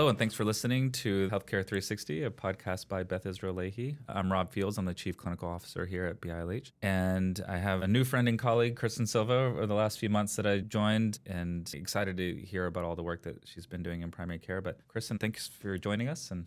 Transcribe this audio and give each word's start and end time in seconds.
Hello, 0.00 0.08
and 0.08 0.18
thanks 0.18 0.34
for 0.34 0.46
listening 0.46 0.90
to 0.92 1.28
Healthcare 1.28 1.60
360, 1.60 2.24
a 2.24 2.30
podcast 2.30 2.88
by 2.88 3.02
Beth 3.02 3.26
Israel 3.26 3.54
Lahey. 3.54 3.98
I'm 4.08 4.32
Rob 4.32 4.50
Fields. 4.50 4.78
I'm 4.78 4.86
the 4.86 4.94
Chief 4.94 5.14
Clinical 5.14 5.46
Officer 5.46 5.84
here 5.84 6.06
at 6.06 6.22
BILH. 6.22 6.72
And 6.80 7.38
I 7.46 7.58
have 7.58 7.82
a 7.82 7.86
new 7.86 8.04
friend 8.04 8.26
and 8.26 8.38
colleague, 8.38 8.76
Kristen 8.76 9.06
Silva, 9.06 9.34
over 9.34 9.66
the 9.66 9.74
last 9.74 9.98
few 9.98 10.08
months 10.08 10.36
that 10.36 10.46
I 10.46 10.60
joined, 10.60 11.18
and 11.26 11.70
excited 11.74 12.16
to 12.16 12.34
hear 12.34 12.64
about 12.64 12.84
all 12.84 12.96
the 12.96 13.02
work 13.02 13.24
that 13.24 13.46
she's 13.46 13.66
been 13.66 13.82
doing 13.82 14.00
in 14.00 14.10
primary 14.10 14.38
care. 14.38 14.62
But 14.62 14.78
Kristen, 14.88 15.18
thanks 15.18 15.48
for 15.48 15.76
joining 15.76 16.08
us, 16.08 16.30
and 16.30 16.46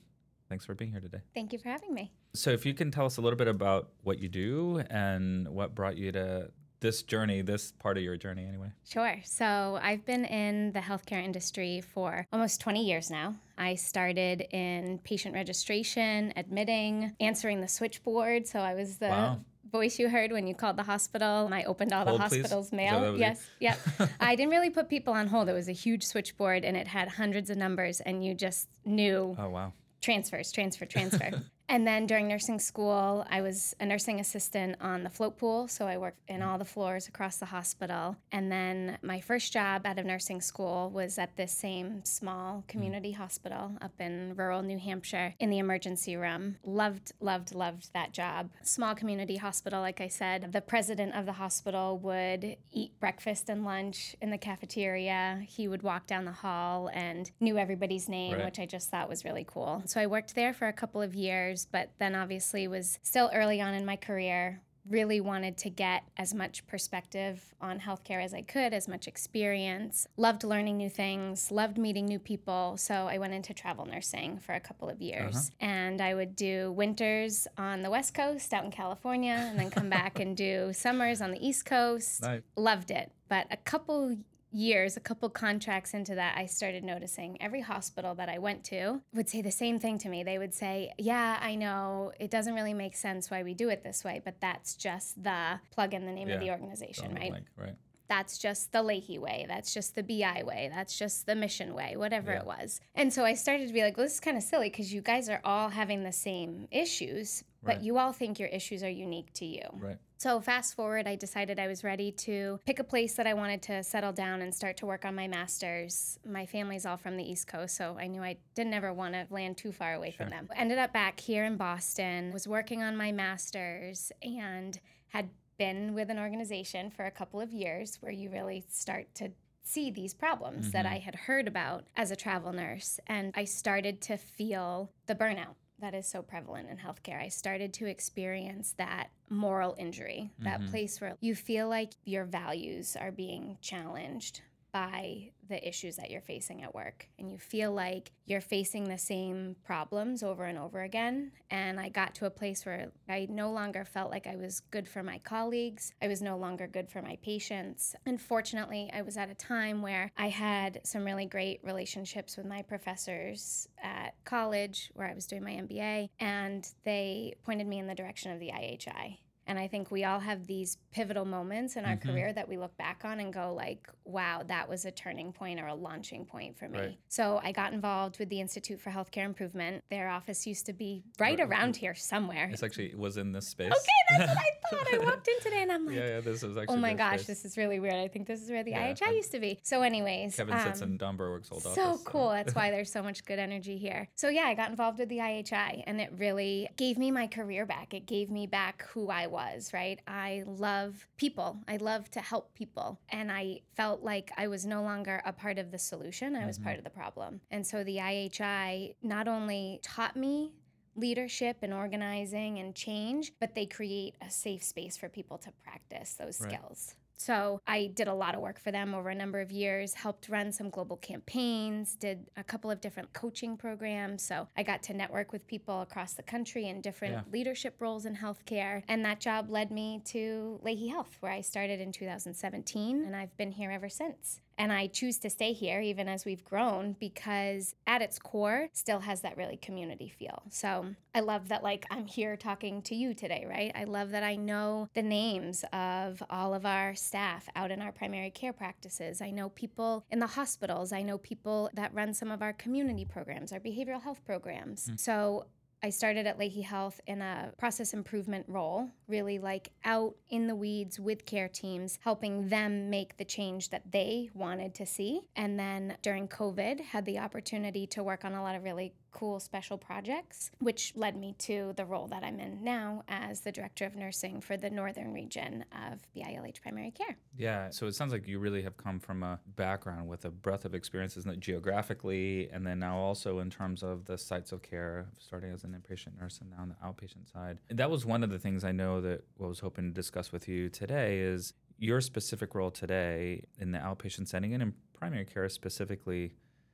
thanks 0.49 0.66
for 0.66 0.74
being 0.74 0.90
here 0.90 1.02
today. 1.02 1.22
Thank 1.35 1.54
you 1.54 1.60
for 1.60 1.70
having 1.70 1.94
me. 1.94 2.12
So, 2.34 2.49
if 2.49 2.66
you 2.66 2.74
can 2.74 2.90
tell 2.90 3.05
us 3.05 3.18
a 3.18 3.22
little 3.22 3.38
bit 3.38 3.48
about 3.48 3.90
what 4.02 4.18
you 4.18 4.30
do 4.30 4.82
and 4.90 5.48
what 5.48 5.76
brought 5.76 5.96
you 5.96 6.12
to 6.13 6.49
this 6.84 7.02
journey, 7.02 7.42
this 7.42 7.72
part 7.72 7.98
of 7.98 8.04
your 8.04 8.18
journey 8.18 8.46
anyway? 8.46 8.68
Sure. 8.88 9.16
So 9.24 9.80
I've 9.82 10.05
been 10.05 10.26
in 10.26 10.74
the 10.74 10.82
healthcare 10.82 11.24
industry 11.24 11.82
for 11.82 12.28
almost 12.32 12.62
20 12.62 12.86
years 12.86 13.10
now. 13.10 13.36
I 13.58 13.74
started 13.76 14.41
in 14.52 15.00
patient 15.04 15.34
registration, 15.34 16.34
admitting, 16.36 17.16
answering 17.20 17.62
the 17.62 17.68
switchboard. 17.68 18.46
So 18.46 18.60
I 18.60 18.76
was 18.76 18.98
the 18.98 19.08
wow. 19.08 19.40
voice 19.72 19.98
you 19.98 20.10
heard 20.10 20.32
when 20.32 20.46
you 20.46 20.54
called 20.54 20.77
the 20.77 20.84
hospital. 20.84 21.46
And 21.46 21.55
I 21.55 21.64
opened 21.64 21.94
all 21.94 22.05
hold, 22.05 22.20
the 22.20 22.24
hospital's 22.24 22.70
please. 22.70 22.76
mail. 22.76 23.18
Yes. 23.18 23.44
Yep. 23.60 23.80
I 24.20 24.36
didn't 24.36 24.52
really 24.52 24.70
put 24.70 24.90
people 24.90 25.13
on 25.13 25.27
hold. 25.27 25.48
It 25.48 25.54
was 25.54 25.70
a 25.70 25.74
huge 25.74 26.04
switchboard 26.04 26.66
and 26.66 26.76
it 26.76 26.88
had 26.88 27.08
hundreds 27.08 27.50
of 27.50 27.58
numbers 27.58 28.02
and 28.02 28.24
you 28.24 28.36
just 28.36 28.68
knew. 28.86 29.36
Oh 29.40 29.50
wow 29.50 29.74
transfers, 30.04 30.52
transfer, 30.52 30.86
transfer. 30.86 31.32
And 31.70 31.88
then 31.88 32.05
during 32.05 32.27
nursing 32.27 32.60
school, 32.60 33.26
I 33.29 33.41
was 33.41 33.76
a 33.79 33.85
nursing 33.85 34.20
assistant 34.20 34.77
on 34.82 35.04
the 35.04 35.10
float 35.10 35.38
pool. 35.38 35.68
So 35.68 35.85
I 35.85 35.98
worked 35.98 36.20
in 36.27 36.41
all 36.41 36.57
the 36.57 36.65
floors 36.65 37.07
across 37.07 37.38
the 37.38 37.46
hospital. 37.46 38.18
And 38.32 38.51
then 38.51 38.98
my 39.01 39.21
first 39.21 39.54
job 39.54 39.85
out 39.85 39.98
of 39.98 40.05
nursing 40.05 40.41
school 40.41 40.90
was 40.93 41.18
at 41.18 41.35
this 41.35 41.51
same 41.51 42.04
small 42.05 42.63
community 42.68 43.13
mm. 43.13 43.15
hospital 43.15 43.71
up 43.82 43.93
in 43.99 44.35
rural 44.35 44.62
New 44.62 44.77
Hampshire 44.77 45.35
in 45.40 45.49
the 45.49 45.60
emergency 45.60 46.15
room. 46.15 46.57
Loved, 46.63 47.13
loved, 47.20 47.55
loved 47.55 47.93
that 47.93 48.12
job. 48.12 48.49
Small 48.63 48.93
community 48.93 49.38
hospital, 49.38 49.82
like 49.82 50.01
I 50.01 50.07
said. 50.07 50.51
The 50.51 50.62
president 50.62 51.16
of 51.16 51.26
the 51.26 51.34
hospital 51.34 51.98
would 51.99 52.57
eat 52.71 52.99
breakfast 52.99 53.49
and 53.49 53.63
lunch 53.63 54.16
in 54.21 54.29
the 54.29 54.38
cafeteria. 54.38 55.43
He 55.48 55.68
would 55.68 55.82
walk 55.82 56.07
down 56.07 56.26
the 56.26 56.32
hall 56.32 56.90
and 56.93 57.32
knew 57.40 57.57
everybody's 57.57 58.10
name, 58.10 58.34
right. 58.34 58.45
which 58.45 58.60
I 58.60 58.66
just 58.66 58.90
thought 58.90 59.10
was 59.10 59.23
really 59.26 59.45
cool. 59.48 59.82
So 59.85 59.99
I 60.01 60.07
worked 60.07 60.35
there 60.35 60.54
for 60.54 60.68
a 60.68 60.73
couple 60.73 61.01
of 61.01 61.16
years 61.16 61.52
years, 61.54 61.68
but 61.71 61.91
then 61.99 62.15
obviously 62.15 62.68
was 62.68 62.99
still 63.04 63.29
early 63.34 63.62
on 63.62 63.73
in 63.73 63.85
my 63.85 63.96
career. 63.96 64.62
Really 64.90 65.22
wanted 65.22 65.57
to 65.59 65.69
get 65.69 66.03
as 66.18 66.34
much 66.34 66.68
perspective 66.68 67.56
on 67.62 67.79
healthcare 67.79 68.22
as 68.22 68.34
I 68.34 68.41
could, 68.41 68.73
as 68.73 68.85
much 68.85 69.07
experience. 69.07 70.07
Loved 70.18 70.44
learning 70.44 70.75
new 70.75 70.90
things, 70.90 71.51
loved 71.51 71.78
meeting 71.78 72.06
new 72.06 72.19
people. 72.19 72.75
So 72.75 73.07
I 73.07 73.18
went 73.18 73.34
into 73.34 73.53
travel 73.53 73.85
nursing 73.85 74.40
for 74.40 74.53
a 74.53 74.59
couple 74.59 74.90
of 74.90 75.01
years. 75.01 75.35
Uh-huh. 75.35 75.72
And 75.72 76.01
I 76.01 76.13
would 76.13 76.35
do 76.35 76.73
winters 76.73 77.47
on 77.57 77.81
the 77.81 77.90
West 77.90 78.13
Coast 78.13 78.51
out 78.53 78.66
in 78.66 78.72
California, 78.72 79.38
and 79.50 79.57
then 79.57 79.69
come 79.69 79.90
back 79.90 80.19
and 80.19 80.35
do 80.35 80.73
summers 80.73 81.22
on 81.22 81.31
the 81.31 81.47
East 81.47 81.66
Coast. 81.66 82.22
Nice. 82.22 82.41
Loved 82.57 82.91
it. 82.91 83.09
But 83.29 83.47
a 83.51 83.57
couple 83.57 84.17
years, 84.53 84.97
a 84.97 85.00
couple 85.00 85.29
contracts 85.29 85.94
into 85.94 86.16
that, 86.16 86.38
I 86.38 86.46
started 86.46 86.84
noticing 86.84 87.41
every 87.41 87.62
hospital 87.62 88.16
that 88.16 88.29
I 88.29 88.38
went 88.38 88.63
to 88.66 89.01
would 89.13 89.29
say 89.29 89.41
the 89.41 89.51
same 89.51 89.79
thing 89.79 89.97
to 90.00 90.09
me. 90.09 90.23
They 90.23 90.38
would 90.38 90.53
say, 90.53 90.94
Yeah, 90.97 91.40
I 91.41 91.56
know 91.56 92.12
it 92.19 92.31
doesn't 92.31 92.53
really 92.53 92.73
make 92.73 92.95
sense 92.95 93.29
why 93.29 93.44
we 93.44 93.53
do 93.53 93.69
it 93.69 93.84
this 93.84 94.03
way, 94.03 94.22
but 94.23 94.40
that's 94.40 94.75
just 94.75 95.22
the 95.23 95.59
plug 95.72 95.94
in 95.94 96.05
the 96.05 96.11
name 96.11 96.29
yeah. 96.29 96.35
of 96.35 96.41
the 96.41 96.51
organization, 96.51 97.16
right? 97.16 97.31
Like, 97.31 97.44
right. 97.57 97.75
That's 98.09 98.38
just 98.38 98.72
the 98.72 98.83
Lahey 98.83 99.17
way. 99.17 99.45
That's 99.47 99.73
just 99.73 99.95
the 99.95 100.03
BI 100.03 100.44
way. 100.45 100.69
That's 100.73 100.99
just 100.99 101.25
the 101.25 101.35
mission 101.35 101.73
way, 101.73 101.95
whatever 101.95 102.31
yeah. 102.31 102.39
it 102.39 102.45
was. 102.45 102.79
And 102.95 103.11
so 103.11 103.23
I 103.23 103.33
started 103.33 103.67
to 103.67 103.73
be 103.73 103.81
like, 103.81 103.97
well, 103.97 104.05
this 104.05 104.16
is 104.16 104.19
kind 104.19 104.38
of 104.38 104.44
silly 104.44 104.69
because 104.69 104.94
you 104.94 105.01
guys 105.01 105.29
are 105.29 105.41
all 105.44 105.69
having 105.69 106.03
the 106.03 106.11
same 106.11 106.67
issues, 106.69 107.44
but 107.63 107.81
you 107.81 107.97
all 107.97 108.11
think 108.11 108.39
your 108.39 108.49
issues 108.49 108.83
are 108.83 108.89
unique 108.89 109.33
to 109.33 109.45
you. 109.45 109.63
Right. 109.79 109.97
So, 110.23 110.39
fast 110.39 110.78
forward, 110.78 111.06
I 111.06 111.17
decided 111.17 111.59
I 111.59 111.67
was 111.67 111.84
ready 111.84 112.09
to 112.09 112.57
pick 112.66 112.79
a 112.79 112.84
place 112.85 113.16
that 113.16 113.28
I 113.28 113.34
wanted 113.34 113.61
to 113.63 113.84
settle 113.84 114.13
down 114.13 114.41
and 114.41 114.56
start 114.56 114.78
to 114.78 114.85
work 114.85 115.03
on 115.03 115.16
my 115.16 115.28
master's. 115.28 116.17
My 116.25 116.45
family's 116.45 116.85
all 116.85 116.95
from 116.95 117.17
the 117.17 117.29
East 117.29 117.45
Coast, 117.47 117.75
so 117.75 117.97
I 118.00 118.07
knew 118.07 118.23
I 118.23 118.38
didn't 118.56 118.73
ever 118.73 118.94
want 118.94 119.16
to 119.16 119.28
land 119.29 119.57
too 119.57 119.73
far 119.73 119.95
away 119.95 120.11
sure. 120.11 120.25
from 120.25 120.29
them. 120.29 120.47
Ended 120.56 120.78
up 120.78 120.94
back 120.94 121.19
here 121.19 121.44
in 121.44 121.57
Boston, 121.57 122.31
was 122.31 122.47
working 122.47 122.81
on 122.81 122.95
my 122.95 123.11
master's, 123.11 124.13
and 124.22 124.79
had 125.09 125.29
been 125.57 125.94
with 125.94 126.09
an 126.09 126.19
organization 126.19 126.90
for 126.90 127.03
a 127.03 127.11
couple 127.11 127.41
of 127.41 127.51
years 127.51 127.97
where 128.00 128.13
you 128.13 128.29
really 128.29 128.63
start 128.69 129.13
to 129.16 129.29
see 129.61 129.91
these 129.91 130.13
problems 130.13 130.67
mm-hmm. 130.67 130.72
that 130.72 130.85
I 130.85 131.00
had 131.00 131.16
heard 131.16 131.50
about 131.50 131.84
as 131.97 132.11
a 132.11 132.16
travel 132.16 132.53
nurse. 132.53 132.97
And 133.07 133.34
I 133.35 133.44
started 133.44 134.00
to 134.03 134.16
feel 134.16 134.90
the 135.05 135.16
burnout 135.16 135.55
that 135.83 135.94
is 135.94 136.07
so 136.07 136.21
prevalent 136.21 136.69
in 136.69 136.77
healthcare. 136.77 137.21
I 137.21 137.27
started 137.27 137.73
to 137.73 137.88
experience 137.88 138.73
that 138.77 139.07
moral 139.29 139.75
injury, 139.77 140.31
that 140.39 140.59
mm-hmm. 140.61 140.69
place 140.69 141.01
where 141.01 141.17
you 141.19 141.35
feel 141.35 141.67
like 141.67 141.91
your 142.05 142.23
values 142.25 142.95
are 142.95 143.11
being 143.11 143.57
challenged 143.61 144.41
by 144.73 145.29
the 145.47 145.67
issues 145.67 145.97
that 145.97 146.09
you're 146.09 146.22
facing 146.22 146.63
at 146.63 146.73
work 146.73 147.07
and 147.19 147.31
you 147.31 147.38
feel 147.38 147.72
like 147.72 148.11
you're 148.25 148.41
facing 148.41 148.85
the 148.85 148.97
same 148.97 149.56
problems 149.63 150.23
over 150.23 150.45
and 150.45 150.57
over 150.57 150.81
again. 150.81 151.31
And 151.51 151.79
i 151.79 151.89
got 151.89 152.16
to 152.16 152.25
a 152.25 152.29
place 152.29 152.66
where 152.66 152.91
i 153.07 153.28
no 153.29 153.51
longer 153.51 153.85
felt 153.85 154.09
like 154.09 154.25
i 154.25 154.35
was 154.35 154.61
good 154.72 154.88
for 154.88 155.03
my 155.03 155.19
colleagues. 155.19 155.94
I 156.01 156.07
was 156.07 156.22
no 156.22 156.38
longer 156.38 156.67
good 156.67 156.89
for 156.89 157.01
my 157.01 157.17
patients. 157.22 157.95
Unfortunately 158.06 158.89
i 158.94 159.01
was 159.01 159.16
at 159.16 159.29
a 159.29 159.35
time 159.35 159.81
where 159.81 160.11
i 160.17 160.29
had 160.29 160.81
some 160.84 161.05
really 161.05 161.25
great 161.25 161.59
relationships 161.63 162.35
with 162.35 162.47
my 162.47 162.63
professors 162.63 163.67
at 163.81 164.16
college 164.25 164.91
where 164.95 165.07
i 165.07 165.13
was 165.13 165.28
doing 165.28 165.44
my 165.44 165.51
mba 165.51 166.09
and 166.19 166.67
they 166.84 167.35
pointed 167.44 167.67
me 167.67 167.78
in 167.78 167.85
the 167.85 167.95
direction 167.95 168.31
of 168.31 168.40
the 168.40 168.50
ihi 168.50 169.19
and 169.45 169.59
I 169.59 169.67
think 169.67 169.91
we 169.91 170.05
all 170.05 170.19
have 170.19 170.47
these 170.47 170.78
pivotal 170.91 171.25
moments 171.25 171.75
in 171.75 171.85
our 171.85 171.95
mm-hmm. 171.95 172.09
career 172.09 172.34
that 172.34 172.47
we 172.47 172.57
look 172.57 172.75
back 172.78 173.01
on 173.03 173.19
and 173.19 173.34
go 173.34 173.53
like, 173.53 173.90
wow, 174.06 174.44
that 174.47 174.69
was 174.69 174.86
a 174.86 174.91
turning 174.91 175.31
point 175.31 175.59
or 175.59 175.68
a 175.68 175.74
launching 175.74 176.25
point 176.25 176.58
for 176.58 176.68
me. 176.68 176.80
Right. 176.80 176.97
So 177.08 177.40
I 177.44 177.52
got 177.52 177.74
involved 177.74 178.19
with 178.19 178.30
the 178.30 178.40
Institute 178.40 178.80
for 178.80 178.90
Healthcare 178.90 179.25
Improvement. 179.25 179.84
Their 179.90 180.09
office 180.09 180.46
used 180.46 180.66
to 180.68 180.74
be 180.74 181.03
right 181.19 181.40
around 181.40 181.75
here 181.75 181.96
somewhere. 181.96 182.50
It's 182.52 182.64
actually 182.64 182.94
was 182.96 183.18
in 183.18 183.31
this 183.31 183.47
space. 183.47 183.72
Okay, 183.72 184.18
that's 184.18 184.36
what 184.36 184.38
I 184.38 184.52
thought. 184.69 184.94
I 184.94 185.06
walked 185.06 185.28
in 185.28 185.40
today 185.41 185.62
and 185.62 185.72
I'm 185.72 185.86
like, 185.86 185.96
yeah, 185.96 186.08
yeah, 186.08 186.19
this 186.19 186.44
is 186.44 186.58
actually. 186.58 186.75
Oh 186.75 186.80
my 186.80 186.94
gosh, 186.94 187.24
space. 187.24 187.28
this 187.28 187.46
is 187.46 187.58
really 187.58 187.80
weird. 187.80 187.96
I 187.96 188.08
think 188.08 188.28
this 188.28 188.41
is 188.41 188.50
where 188.50 188.64
the 188.64 188.72
yeah, 188.72 188.94
IHI 188.94 189.16
used 189.16 189.31
to 189.31 189.40
be. 189.40 189.59
So, 189.64 189.81
anyways, 189.81 190.35
Kevin 190.35 190.53
um, 190.53 190.62
sits 190.62 190.81
in 190.81 190.97
Don 190.97 191.18
Berwick's 191.18 191.52
old 191.52 191.64
so 191.64 191.70
office. 191.70 192.02
So 192.02 192.09
cool. 192.09 192.30
That's 192.30 192.56
why 192.56 192.72
there's 192.72 192.91
so 192.91 193.03
much 193.03 193.25
good 193.25 193.40
energy 193.40 193.78
here. 193.78 194.09
So 194.16 194.30
yeah, 194.30 194.44
I 194.44 194.53
got 194.53 194.70
involved 194.70 195.00
with 195.00 195.09
the 195.09 195.18
IHI, 195.18 195.84
and 195.85 196.02
it 196.02 196.12
really 196.18 196.70
gave 196.78 196.97
me 196.97 197.12
my 197.12 197.28
career 197.28 197.66
back. 197.66 197.94
It 197.94 198.06
gave 198.06 198.30
me 198.30 198.47
back 198.47 198.85
who 198.94 199.09
I 199.09 199.28
was. 199.28 199.72
Right. 199.74 200.00
I 200.08 200.44
love 200.46 201.08
people. 201.18 201.59
I 201.68 201.78
love 201.78 202.09
to 202.12 202.20
help 202.20 202.53
people. 202.53 203.00
And 203.09 203.31
I 203.31 203.62
felt 203.75 203.92
like 204.01 204.31
I 204.37 204.47
was 204.47 204.65
no 204.65 204.81
longer 204.81 205.21
a 205.25 205.33
part 205.33 205.57
of 205.57 205.71
the 205.71 205.77
solution, 205.77 206.35
I 206.35 206.45
was 206.45 206.57
mm-hmm. 206.57 206.65
part 206.65 206.77
of 206.77 206.83
the 206.83 206.89
problem. 206.89 207.41
And 207.51 207.65
so 207.65 207.83
the 207.83 207.97
IHI 207.97 208.95
not 209.03 209.27
only 209.27 209.79
taught 209.83 210.15
me 210.15 210.53
leadership 210.95 211.57
and 211.61 211.73
organizing 211.73 212.59
and 212.59 212.75
change, 212.75 213.33
but 213.39 213.55
they 213.55 213.65
create 213.65 214.15
a 214.21 214.29
safe 214.29 214.63
space 214.63 214.95
for 214.95 215.09
people 215.09 215.37
to 215.39 215.51
practice 215.63 216.15
those 216.15 216.39
right. 216.41 216.51
skills. 216.51 216.95
So 217.18 217.62
I 217.68 217.91
did 217.94 218.07
a 218.07 218.13
lot 218.13 218.35
of 218.35 218.41
work 218.41 218.59
for 218.59 218.72
them 218.72 218.94
over 218.94 219.09
a 219.09 219.16
number 219.16 219.40
of 219.40 219.51
years, 219.51 219.94
helped 219.94 220.29
run 220.29 220.51
some 220.51 220.69
global 220.69 220.97
campaigns, 220.97 221.96
did 221.96 222.25
a 222.38 222.44
couple 222.44 222.69
of 222.69 222.81
different 222.81 223.13
coaching 223.13 223.57
programs. 223.57 224.23
So 224.23 224.47
I 224.58 224.64
got 224.64 224.84
to 224.84 224.93
network 224.93 225.32
with 225.32 225.47
people 225.47 225.82
across 225.82 226.14
the 226.14 226.23
country 226.23 226.67
in 226.67 226.82
different 226.82 227.14
yeah. 227.14 227.22
leadership 227.32 227.76
roles 227.79 228.05
in 228.05 228.16
healthcare. 228.16 228.84
And 228.87 229.05
that 229.05 229.20
job 229.20 229.49
led 229.49 229.72
me 229.72 230.02
to 230.05 230.59
Lahey 230.64 230.90
Health, 230.90 231.17
where 231.20 231.32
I 231.32 231.41
started 231.41 231.79
in 231.79 231.91
2017, 231.91 233.03
and 233.05 233.16
I've 233.16 233.35
been 233.37 233.52
here 233.52 233.72
ever 233.72 233.90
since. 233.90 234.41
And 234.58 234.72
I 234.72 234.88
choose 234.88 235.17
to 235.20 235.29
stay 235.29 235.53
here 235.53 235.82
even 235.82 236.08
as 236.08 236.26
we've 236.26 236.44
grown 236.44 236.96
because 237.00 237.76
at 237.88 238.02
its 238.02 238.20
core 238.20 238.70
still 238.73 239.00
has 239.00 239.22
that 239.22 239.38
really 239.38 239.58
community 239.58 240.09
feel. 240.09 240.44
So 240.50 240.85
I 241.16 241.22
love 241.22 241.50
that 241.50 241.64
like 241.64 241.85
I'm 241.90 242.05
here 242.05 242.35
talking 242.35 242.82
to 242.84 242.96
you 242.96 243.14
today, 243.14 243.46
right? 243.50 243.72
I 243.76 243.85
love 243.85 244.11
that 244.11 244.23
I 244.23 244.35
know 244.35 244.90
the 244.94 245.02
names 245.02 245.64
of 245.73 246.22
all 246.29 246.53
of 246.53 246.66
our 246.66 246.96
staff 246.96 247.47
out 247.55 247.72
in 247.72 247.82
our 247.82 247.91
primary 247.91 248.29
care 248.29 248.53
practices. 248.53 249.22
I 249.22 249.32
know 249.32 249.50
people 249.50 250.05
in 250.11 250.20
the 250.20 250.28
hospitals. 250.28 250.91
I 250.91 251.02
know 251.02 251.17
people 251.17 251.70
that 251.73 251.94
run 251.94 252.14
some 252.14 252.32
of 252.32 252.41
our 252.41 252.53
community 252.53 253.06
programs, 253.06 253.52
our 253.52 253.59
behavioral 253.59 254.02
health 254.02 254.23
programs. 254.26 254.88
Mm. 254.88 254.99
So 254.99 255.46
I 255.85 255.90
started 255.90 256.26
at 256.26 256.40
Lahey 256.40 256.64
Health 256.64 257.02
in 257.08 257.22
a 257.22 257.52
process 257.58 257.94
improvement 257.94 258.46
role, 258.48 258.90
really 259.10 259.38
like 259.38 259.72
out 259.84 260.16
in 260.30 260.48
the 260.48 260.56
weeds 260.56 260.98
with 260.98 261.26
care 261.26 261.50
teams, 261.50 262.00
helping 262.02 262.48
them 262.48 262.90
make 262.90 263.18
the 263.18 263.26
change 263.26 263.70
that 263.72 263.92
they 263.92 264.30
wanted 264.34 264.74
to 264.76 264.86
see. 264.86 265.28
And 265.36 265.60
then 265.60 265.98
during 266.02 266.30
COVID, 266.30 266.80
had 266.80 267.06
the 267.06 267.20
opportunity 267.20 267.86
to 267.88 268.02
work 268.02 268.24
on 268.24 268.34
a 268.34 268.42
lot 268.42 268.56
of 268.56 268.64
really 268.64 268.94
cool 269.13 269.39
special 269.39 269.77
projects, 269.77 270.51
which 270.60 270.92
led 270.95 271.15
me 271.15 271.36
to 271.38 271.74
the 271.77 271.86
role 271.86 272.07
that 272.07 272.24
I'm 272.24 272.39
in 272.39 272.63
now 272.63 273.04
as 273.07 273.42
the 273.42 273.51
director 273.51 273.86
of 273.86 273.95
nursing 273.95 274.42
for 274.42 274.57
the 274.57 274.69
northern 274.69 275.13
region 275.13 275.63
of 275.89 276.01
BILH 276.15 276.62
Primary 276.62 276.92
Care. 276.92 277.15
Yeah, 277.38 277.69
so 277.69 277.88
it 277.88 277.95
sounds 277.95 278.12
like 278.12 278.27
you 278.27 278.39
really 278.39 278.63
have 278.63 278.75
come 278.75 279.00
from 279.00 279.24
a 279.24 279.39
background 279.56 280.07
with 280.10 280.25
a 280.25 280.30
breadth 280.30 280.65
of 280.65 280.74
experiences, 280.75 281.25
geographically, 281.39 282.50
and 282.51 282.65
then 282.65 282.80
now 282.80 282.98
also 282.98 283.39
in 283.39 283.50
terms 283.50 283.83
of 283.83 284.06
the 284.06 284.18
sites 284.18 284.51
of 284.51 284.62
care, 284.62 285.07
starting 285.19 285.54
as 285.54 285.63
an 285.63 285.71
inpatient 285.71 286.19
nurse 286.19 286.39
and 286.42 286.50
now 286.50 286.57
on 286.62 286.69
the 286.69 286.75
outpatient 286.86 287.31
side. 287.31 287.60
And 287.69 287.80
that 287.80 287.89
was 287.89 288.06
one 288.06 288.24
of 288.24 288.30
the 288.30 288.39
things 288.39 288.63
I 288.63 288.71
know 288.71 289.00
that 289.01 289.24
I 289.42 289.45
was 289.45 289.60
hoping 289.60 289.86
to 289.86 289.94
discuss 289.94 290.31
with 290.31 290.48
you 290.48 290.69
today 290.69 291.19
is 291.19 291.54
your 291.77 292.01
specific 292.01 292.56
role 292.56 292.71
today 292.71 293.44
in 293.60 293.71
the 293.71 293.77
outpatient 293.77 294.27
setting 294.27 294.54
and 294.54 294.63
in 294.63 294.74
primary 294.94 295.25
care 295.25 295.50
specifically 295.50 296.33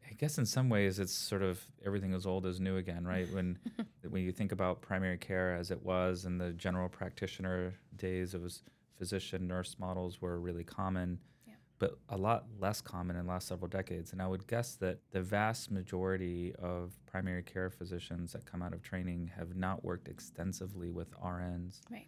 I 0.09 0.13
guess 0.13 0.37
in 0.37 0.45
some 0.45 0.69
ways 0.69 0.99
it's 0.99 1.13
sort 1.13 1.43
of 1.43 1.61
everything 1.85 2.13
is 2.13 2.25
old 2.25 2.45
is 2.45 2.59
new 2.59 2.77
again, 2.77 3.05
right? 3.05 3.31
When 3.31 3.59
when 4.09 4.23
you 4.23 4.31
think 4.31 4.51
about 4.51 4.81
primary 4.81 5.17
care 5.17 5.55
as 5.55 5.71
it 5.71 5.83
was 5.83 6.25
in 6.25 6.37
the 6.37 6.51
general 6.53 6.89
practitioner 6.89 7.75
days, 7.95 8.33
it 8.33 8.41
was 8.41 8.63
physician 8.97 9.47
nurse 9.47 9.75
models 9.79 10.21
were 10.21 10.39
really 10.39 10.63
common, 10.63 11.19
yeah. 11.47 11.53
but 11.77 11.97
a 12.09 12.17
lot 12.17 12.45
less 12.59 12.81
common 12.81 13.15
in 13.15 13.25
the 13.25 13.31
last 13.31 13.47
several 13.47 13.69
decades. 13.69 14.11
And 14.11 14.21
I 14.21 14.27
would 14.27 14.47
guess 14.47 14.75
that 14.75 14.99
the 15.11 15.21
vast 15.21 15.71
majority 15.71 16.53
of 16.59 16.91
primary 17.05 17.43
care 17.43 17.69
physicians 17.69 18.33
that 18.33 18.45
come 18.45 18.61
out 18.61 18.73
of 18.73 18.81
training 18.81 19.31
have 19.37 19.55
not 19.55 19.85
worked 19.85 20.07
extensively 20.07 20.91
with 20.91 21.11
RNs. 21.21 21.81
Right. 21.89 22.07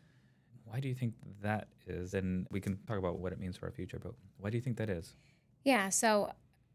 Why 0.65 0.79
do 0.79 0.87
you 0.87 0.95
think 0.95 1.13
that 1.41 1.69
is? 1.87 2.13
And 2.13 2.47
we 2.51 2.59
can 2.59 2.77
talk 2.87 2.97
about 2.97 3.19
what 3.19 3.31
it 3.31 3.39
means 3.39 3.57
for 3.57 3.67
our 3.67 3.71
future, 3.71 3.99
but 4.01 4.13
why 4.37 4.49
do 4.49 4.57
you 4.57 4.61
think 4.61 4.77
that 4.77 4.89
is? 4.89 5.15
Yeah, 5.63 5.89
so 5.89 6.31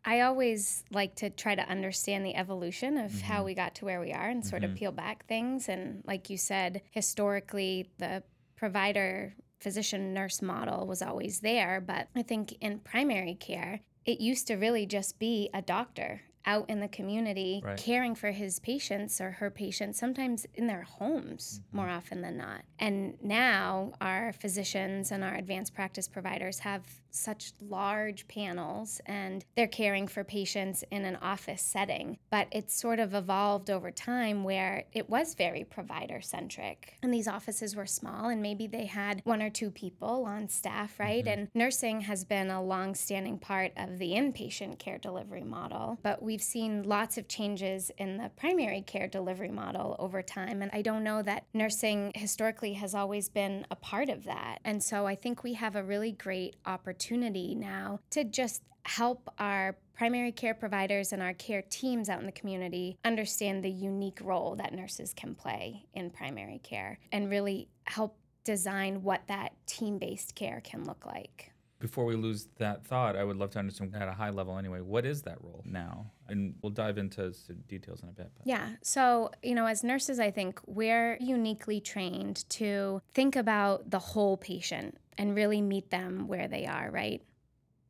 I 0.09 0.21
always 0.21 0.85
like 0.93 1.17
to 1.17 1.31
try 1.31 1.57
to 1.57 1.69
understand 1.69 2.25
the 2.25 2.37
evolution 2.37 2.97
of 2.97 3.11
mm-hmm. 3.11 3.27
how 3.27 3.43
we 3.43 3.55
got 3.55 3.75
to 3.77 3.85
where 3.85 4.01
we 4.01 4.13
are 4.13 4.29
and 4.29 4.47
sort 4.47 4.63
mm-hmm. 4.63 4.73
of 4.73 4.79
peel 4.79 4.93
back 4.93 5.27
things. 5.27 5.69
And 5.69 6.05
like 6.07 6.31
you 6.31 6.39
said, 6.39 6.83
historically, 6.93 7.91
the 7.99 8.23
provider 8.55 9.35
physician 9.61 10.15
nurse 10.15 10.41
model 10.41 10.87
was 10.87 11.03
always 11.03 11.41
there. 11.41 11.83
But 11.85 12.07
I 12.15 12.23
think 12.23 12.55
in 12.61 12.79
primary 12.79 13.35
care, 13.35 13.81
it 14.05 14.21
used 14.21 14.47
to 14.47 14.55
really 14.55 14.87
just 14.87 15.19
be 15.19 15.51
a 15.53 15.61
doctor 15.61 16.21
out 16.47 16.71
in 16.71 16.81
the 16.81 16.89
community 16.89 17.61
right. 17.65 17.77
caring 17.77 18.15
for 18.15 18.31
his 18.31 18.59
patients 18.61 19.21
or 19.21 19.33
her 19.33 19.51
patients, 19.51 19.99
sometimes 19.99 20.47
in 20.55 20.67
their 20.67 20.83
homes 20.83 21.61
mm-hmm. 21.61 21.77
more 21.77 21.89
often 21.89 22.23
than 22.23 22.37
not. 22.37 22.63
And 22.79 23.15
now 23.23 23.93
our 24.01 24.33
physicians 24.33 25.11
and 25.11 25.25
our 25.25 25.35
advanced 25.35 25.75
practice 25.75 26.09
providers 26.09 26.61
have 26.61 26.83
such 27.17 27.53
large 27.61 28.29
panels 28.29 29.01
and 29.07 29.45
they're 29.57 29.67
caring 29.67 30.07
for 30.07 30.23
patients 30.23 30.85
in 30.91 31.05
an 31.05 31.17
office 31.17 31.63
setting. 31.63 32.19
But 32.31 32.49
it's 32.53 32.79
sort 32.79 33.01
of 33.01 33.15
evolved 33.15 33.71
over 33.71 33.91
time 33.91 34.45
where 34.45 34.85
it 34.93 35.09
was 35.09 35.35
very 35.35 35.65
provider 35.65 36.21
centric. 36.21 36.99
And 37.03 37.13
these 37.13 37.29
offices 37.29 37.75
were 37.75 37.87
small 37.87 38.29
and 38.29 38.43
maybe 38.43 38.67
they 38.67 38.87
had 38.87 39.23
one 39.25 39.43
or 39.43 39.51
two 39.51 39.71
people 39.71 40.25
on 40.27 40.49
staff, 40.49 40.99
right? 41.01 41.25
Mm-hmm. 41.25 41.41
And 41.41 41.49
nursing 41.55 42.03
has 42.03 42.25
been 42.25 42.51
a 42.51 42.63
long 42.63 42.95
standing 42.95 43.39
part 43.39 43.73
of 43.77 43.99
the 43.99 44.13
inpatient 44.13 44.79
care 44.79 44.99
delivery 44.99 45.45
model. 45.45 45.99
But 46.03 46.23
we've 46.37 46.43
seen 46.43 46.83
lots 46.83 47.17
of 47.17 47.27
changes 47.29 47.91
in 47.97 48.19
the 48.19 48.31
primary 48.37 48.83
care 48.83 49.07
delivery 49.07 49.51
model 49.51 49.97
over 49.99 50.21
time. 50.21 50.61
And 50.61 50.71
I 50.75 50.83
don't 50.83 51.03
know 51.03 51.23
that 51.23 51.47
nursing 51.55 52.13
historically 52.15 52.75
has 52.75 52.95
always 52.95 53.31
been 53.31 53.65
a 53.71 53.75
part 53.75 54.11
of 54.11 54.25
that. 54.25 54.59
And 54.63 54.83
so 54.83 55.07
I 55.07 55.15
think 55.15 55.43
we 55.43 55.55
have 55.55 55.77
a 55.77 55.83
really 55.83 56.13
great 56.13 56.57
opportunity 56.67 57.55
now 57.55 58.01
to 58.11 58.23
just 58.23 58.61
help 58.85 59.33
our 59.39 59.79
primary 59.95 60.31
care 60.31 60.53
providers 60.53 61.15
and 61.15 61.23
our 61.23 61.33
care 61.33 61.63
teams 61.71 62.11
out 62.11 62.21
in 62.21 62.27
the 62.27 62.33
community 62.33 62.99
understand 63.03 63.65
the 63.65 63.71
unique 63.71 64.21
role 64.23 64.57
that 64.57 64.75
nurses 64.75 65.15
can 65.15 65.35
play 65.35 65.87
in 65.95 66.11
primary 66.11 66.61
care 66.63 66.99
and 67.13 67.31
really 67.31 67.67
help 67.85 68.19
design 68.45 69.03
what 69.03 69.23
that 69.29 69.55
team 69.67 69.97
based 69.97 70.35
care 70.35 70.61
can 70.63 70.85
look 70.85 71.07
like. 71.07 71.51
Before 71.79 72.05
we 72.07 72.17
lose 72.17 72.49
that 72.59 72.87
thought, 72.87 73.17
I 73.17 73.25
would 73.25 73.37
love 73.37 73.51
to 73.51 73.59
understand 73.59 73.95
at 73.95 74.09
a 74.09 74.13
high 74.13 74.31
level 74.31 74.57
anyway, 74.57 74.81
what 74.81 75.05
is 75.05 75.23
that 75.23 75.37
role 75.43 75.63
now? 75.67 76.11
And 76.29 76.55
we'll 76.63 76.71
dive 76.71 76.97
into 76.97 77.35
details 77.69 78.03
in 78.03 78.09
a 78.09 78.13
bit. 78.13 78.31
But. 78.37 78.47
Yeah. 78.47 78.67
So, 78.83 79.31
you 79.43 79.55
know, 79.55 79.67
as 79.67 79.85
nurses, 79.85 80.19
I 80.19 80.31
think 80.31 80.61
we're 80.67 81.19
uniquely 81.21 81.81
trained 81.81 82.49
to 82.51 83.03
think 83.13 83.37
about 83.37 83.91
the 83.91 83.99
whole 83.99 84.37
patient 84.37 84.97
and 85.19 85.35
really 85.35 85.61
meet 85.61 85.91
them 85.91 86.29
where 86.29 86.49
they 86.49 86.67
are, 86.67 86.91
right? 86.91 87.23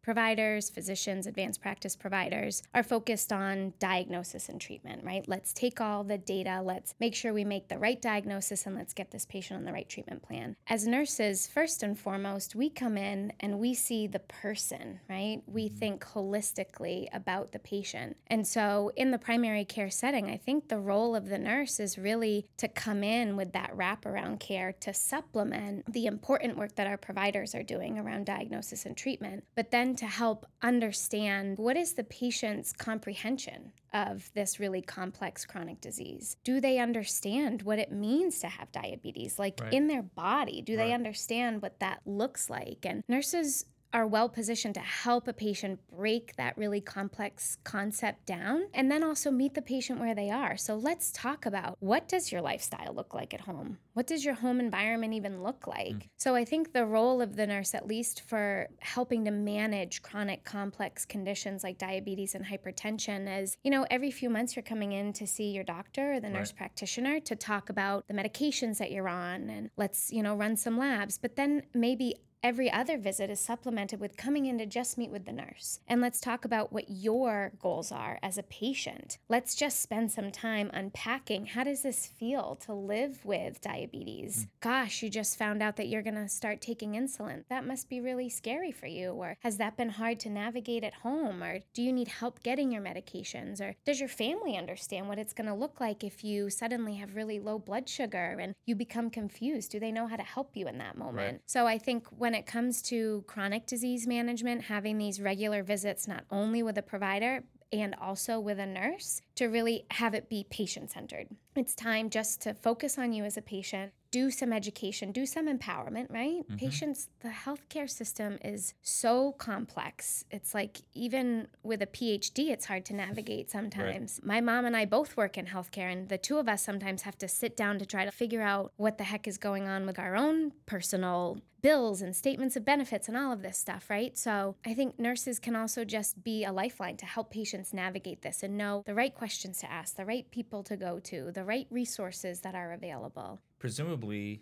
Providers, 0.06 0.70
physicians, 0.70 1.26
advanced 1.26 1.60
practice 1.60 1.96
providers 1.96 2.62
are 2.72 2.84
focused 2.84 3.32
on 3.32 3.72
diagnosis 3.80 4.48
and 4.48 4.60
treatment, 4.60 5.02
right? 5.02 5.26
Let's 5.26 5.52
take 5.52 5.80
all 5.80 6.04
the 6.04 6.16
data, 6.16 6.62
let's 6.62 6.94
make 7.00 7.12
sure 7.12 7.34
we 7.34 7.42
make 7.42 7.66
the 7.66 7.76
right 7.76 8.00
diagnosis, 8.00 8.66
and 8.66 8.76
let's 8.76 8.94
get 8.94 9.10
this 9.10 9.26
patient 9.26 9.58
on 9.58 9.64
the 9.64 9.72
right 9.72 9.88
treatment 9.88 10.22
plan. 10.22 10.54
As 10.68 10.86
nurses, 10.86 11.48
first 11.48 11.82
and 11.82 11.98
foremost, 11.98 12.54
we 12.54 12.70
come 12.70 12.96
in 12.96 13.32
and 13.40 13.58
we 13.58 13.74
see 13.74 14.06
the 14.06 14.20
person, 14.20 15.00
right? 15.10 15.42
We 15.48 15.66
mm-hmm. 15.66 15.76
think 15.76 16.04
holistically 16.04 17.08
about 17.12 17.50
the 17.50 17.58
patient. 17.58 18.16
And 18.28 18.46
so 18.46 18.92
in 18.94 19.10
the 19.10 19.18
primary 19.18 19.64
care 19.64 19.90
setting, 19.90 20.30
I 20.30 20.36
think 20.36 20.68
the 20.68 20.78
role 20.78 21.16
of 21.16 21.28
the 21.28 21.38
nurse 21.38 21.80
is 21.80 21.98
really 21.98 22.46
to 22.58 22.68
come 22.68 23.02
in 23.02 23.34
with 23.34 23.54
that 23.54 23.76
wraparound 23.76 24.38
care 24.38 24.72
to 24.82 24.94
supplement 24.94 25.92
the 25.92 26.06
important 26.06 26.56
work 26.56 26.76
that 26.76 26.86
our 26.86 26.96
providers 26.96 27.56
are 27.56 27.64
doing 27.64 27.98
around 27.98 28.26
diagnosis 28.26 28.86
and 28.86 28.96
treatment, 28.96 29.42
but 29.56 29.72
then 29.72 29.95
to 29.96 30.06
help 30.06 30.46
understand 30.62 31.58
what 31.58 31.76
is 31.76 31.94
the 31.94 32.04
patient's 32.04 32.72
comprehension 32.72 33.72
of 33.92 34.30
this 34.34 34.60
really 34.60 34.82
complex 34.82 35.44
chronic 35.44 35.80
disease. 35.80 36.36
Do 36.44 36.60
they 36.60 36.78
understand 36.78 37.62
what 37.62 37.78
it 37.78 37.92
means 37.92 38.40
to 38.40 38.48
have 38.48 38.70
diabetes, 38.72 39.38
like 39.38 39.60
right. 39.62 39.72
in 39.72 39.86
their 39.86 40.02
body? 40.02 40.62
Do 40.62 40.76
right. 40.76 40.86
they 40.86 40.92
understand 40.92 41.62
what 41.62 41.80
that 41.80 42.00
looks 42.04 42.50
like? 42.50 42.84
And 42.84 43.02
nurses 43.08 43.64
are 43.96 44.06
well 44.06 44.28
positioned 44.28 44.74
to 44.74 44.80
help 44.80 45.26
a 45.26 45.32
patient 45.32 45.80
break 45.90 46.36
that 46.36 46.56
really 46.58 46.82
complex 46.82 47.56
concept 47.64 48.26
down 48.26 48.64
and 48.74 48.90
then 48.90 49.02
also 49.02 49.30
meet 49.30 49.54
the 49.54 49.62
patient 49.62 49.98
where 49.98 50.14
they 50.14 50.28
are. 50.28 50.54
So 50.58 50.76
let's 50.76 51.10
talk 51.12 51.46
about 51.46 51.78
what 51.80 52.06
does 52.06 52.30
your 52.30 52.42
lifestyle 52.42 52.92
look 52.92 53.14
like 53.14 53.32
at 53.32 53.40
home? 53.40 53.78
What 53.94 54.06
does 54.06 54.22
your 54.22 54.34
home 54.34 54.60
environment 54.60 55.14
even 55.14 55.42
look 55.42 55.66
like? 55.66 55.94
Mm. 55.94 56.08
So 56.18 56.34
I 56.34 56.44
think 56.44 56.74
the 56.74 56.84
role 56.84 57.22
of 57.22 57.36
the 57.36 57.46
nurse 57.46 57.74
at 57.74 57.86
least 57.86 58.20
for 58.20 58.68
helping 58.80 59.24
to 59.24 59.30
manage 59.30 60.02
chronic 60.02 60.44
complex 60.44 61.06
conditions 61.06 61.64
like 61.64 61.78
diabetes 61.78 62.34
and 62.34 62.44
hypertension 62.44 63.42
is, 63.42 63.56
you 63.64 63.70
know, 63.70 63.86
every 63.90 64.10
few 64.10 64.28
months 64.28 64.56
you're 64.56 64.62
coming 64.62 64.92
in 64.92 65.14
to 65.14 65.26
see 65.26 65.52
your 65.52 65.64
doctor 65.64 66.12
or 66.12 66.20
the 66.20 66.26
right. 66.26 66.34
nurse 66.34 66.52
practitioner 66.52 67.18
to 67.20 67.34
talk 67.34 67.70
about 67.70 68.06
the 68.08 68.14
medications 68.14 68.76
that 68.76 68.90
you're 68.90 69.08
on 69.08 69.48
and 69.48 69.70
let's, 69.78 70.12
you 70.12 70.22
know, 70.22 70.34
run 70.34 70.54
some 70.54 70.76
labs. 70.76 71.16
But 71.16 71.36
then 71.36 71.62
maybe 71.72 72.16
Every 72.42 72.70
other 72.70 72.96
visit 72.96 73.28
is 73.28 73.40
supplemented 73.40 73.98
with 74.00 74.16
coming 74.16 74.46
in 74.46 74.58
to 74.58 74.66
just 74.66 74.96
meet 74.96 75.10
with 75.10 75.24
the 75.24 75.32
nurse. 75.32 75.80
And 75.88 76.00
let's 76.00 76.20
talk 76.20 76.44
about 76.44 76.72
what 76.72 76.88
your 76.88 77.52
goals 77.60 77.90
are 77.90 78.18
as 78.22 78.38
a 78.38 78.42
patient. 78.44 79.18
Let's 79.28 79.54
just 79.54 79.82
spend 79.82 80.12
some 80.12 80.30
time 80.30 80.70
unpacking 80.72 81.46
how 81.46 81.64
does 81.64 81.82
this 81.82 82.06
feel 82.06 82.56
to 82.66 82.72
live 82.72 83.24
with 83.24 83.60
diabetes? 83.60 84.44
Mm. 84.44 84.48
Gosh, 84.60 85.02
you 85.02 85.10
just 85.10 85.38
found 85.38 85.62
out 85.62 85.76
that 85.76 85.88
you're 85.88 86.02
going 86.02 86.14
to 86.14 86.28
start 86.28 86.60
taking 86.60 86.92
insulin. 86.92 87.44
That 87.48 87.66
must 87.66 87.88
be 87.88 88.00
really 88.00 88.28
scary 88.28 88.70
for 88.70 88.86
you. 88.86 89.10
Or 89.10 89.36
has 89.40 89.56
that 89.56 89.76
been 89.76 89.90
hard 89.90 90.20
to 90.20 90.30
navigate 90.30 90.84
at 90.84 90.94
home? 90.94 91.42
Or 91.42 91.60
do 91.74 91.82
you 91.82 91.92
need 91.92 92.08
help 92.08 92.42
getting 92.42 92.70
your 92.70 92.82
medications? 92.82 93.60
Or 93.60 93.74
does 93.84 93.98
your 93.98 94.08
family 94.08 94.56
understand 94.56 95.08
what 95.08 95.18
it's 95.18 95.32
going 95.32 95.48
to 95.48 95.54
look 95.54 95.80
like 95.80 96.04
if 96.04 96.22
you 96.22 96.50
suddenly 96.50 96.94
have 96.96 97.16
really 97.16 97.40
low 97.40 97.58
blood 97.58 97.88
sugar 97.88 98.38
and 98.40 98.54
you 98.66 98.74
become 98.74 99.10
confused? 99.10 99.72
Do 99.72 99.80
they 99.80 99.90
know 99.90 100.06
how 100.06 100.16
to 100.16 100.22
help 100.22 100.56
you 100.56 100.68
in 100.68 100.78
that 100.78 100.96
moment? 100.96 101.16
Right. 101.16 101.40
So 101.46 101.66
I 101.66 101.78
think 101.78 102.06
when 102.16 102.25
it 102.34 102.46
comes 102.46 102.82
to 102.82 103.24
chronic 103.26 103.66
disease 103.66 104.06
management, 104.06 104.62
having 104.62 104.98
these 104.98 105.20
regular 105.20 105.62
visits 105.62 106.08
not 106.08 106.24
only 106.30 106.62
with 106.62 106.78
a 106.78 106.82
provider, 106.82 107.44
and 107.72 107.94
also 108.00 108.38
with 108.38 108.58
a 108.58 108.66
nurse 108.66 109.22
to 109.36 109.46
really 109.46 109.84
have 109.92 110.14
it 110.14 110.28
be 110.28 110.46
patient 110.50 110.90
centered. 110.90 111.28
It's 111.54 111.74
time 111.74 112.10
just 112.10 112.40
to 112.42 112.54
focus 112.54 112.98
on 112.98 113.12
you 113.12 113.24
as 113.24 113.36
a 113.36 113.42
patient, 113.42 113.92
do 114.10 114.30
some 114.30 114.52
education, 114.52 115.12
do 115.12 115.26
some 115.26 115.46
empowerment, 115.46 116.10
right? 116.10 116.42
Mm-hmm. 116.42 116.56
Patients, 116.56 117.08
the 117.20 117.28
healthcare 117.28 117.88
system 117.88 118.38
is 118.42 118.74
so 118.82 119.32
complex. 119.32 120.24
It's 120.30 120.54
like 120.54 120.78
even 120.94 121.48
with 121.62 121.82
a 121.82 121.86
PhD, 121.86 122.50
it's 122.50 122.66
hard 122.66 122.84
to 122.86 122.94
navigate 122.94 123.50
sometimes. 123.56 124.20
Right. 124.22 124.26
My 124.26 124.40
mom 124.40 124.64
and 124.64 124.76
I 124.76 124.84
both 124.86 125.16
work 125.16 125.36
in 125.36 125.46
healthcare, 125.46 125.92
and 125.92 126.08
the 126.08 126.18
two 126.18 126.38
of 126.38 126.48
us 126.48 126.62
sometimes 126.62 127.02
have 127.02 127.18
to 127.18 127.28
sit 127.28 127.56
down 127.56 127.78
to 127.78 127.86
try 127.86 128.04
to 128.04 128.10
figure 128.10 128.42
out 128.42 128.72
what 128.76 128.98
the 128.98 129.04
heck 129.04 129.28
is 129.28 129.38
going 129.38 129.68
on 129.68 129.86
with 129.86 129.98
our 129.98 130.16
own 130.16 130.52
personal 130.64 131.38
bills 131.62 132.00
and 132.00 132.14
statements 132.14 132.54
of 132.54 132.64
benefits 132.64 133.08
and 133.08 133.16
all 133.16 133.32
of 133.32 133.42
this 133.42 133.58
stuff, 133.58 133.90
right? 133.90 134.16
So 134.16 134.54
I 134.64 134.72
think 134.72 135.00
nurses 135.00 135.40
can 135.40 135.56
also 135.56 135.84
just 135.84 136.22
be 136.22 136.44
a 136.44 136.52
lifeline 136.52 136.96
to 136.98 137.06
help 137.06 137.30
patients 137.30 137.72
navigate 137.72 138.22
this 138.22 138.44
and 138.44 138.56
know 138.56 138.84
the 138.86 138.94
right 138.94 139.12
questions 139.12 139.25
questions 139.26 139.58
to 139.58 139.68
ask, 139.68 139.96
the 139.96 140.04
right 140.04 140.30
people 140.30 140.62
to 140.62 140.76
go 140.76 141.00
to, 141.00 141.32
the 141.32 141.42
right 141.42 141.66
resources 141.68 142.42
that 142.42 142.54
are 142.54 142.72
available. 142.72 143.40
Presumably, 143.58 144.40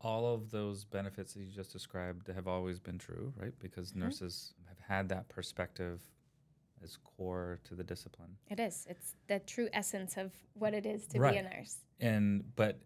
all 0.00 0.34
of 0.34 0.50
those 0.50 0.82
benefits 0.82 1.34
that 1.34 1.42
you 1.42 1.52
just 1.54 1.70
described 1.70 2.26
have 2.26 2.48
always 2.48 2.80
been 2.80 2.98
true, 2.98 3.32
right? 3.40 3.52
Because 3.60 3.90
mm-hmm. 3.90 4.00
nurses 4.00 4.54
have 4.68 4.78
had 4.88 5.08
that 5.10 5.28
perspective 5.28 6.00
as 6.82 6.98
core 7.04 7.60
to 7.62 7.76
the 7.76 7.84
discipline. 7.84 8.30
It 8.48 8.58
is. 8.58 8.84
It's 8.90 9.14
the 9.28 9.38
true 9.38 9.68
essence 9.72 10.16
of 10.16 10.32
what 10.54 10.74
it 10.74 10.86
is 10.86 11.06
to 11.08 11.20
right. 11.20 11.34
be 11.34 11.38
a 11.38 11.42
nurse. 11.44 11.76
And 12.00 12.42
but 12.56 12.80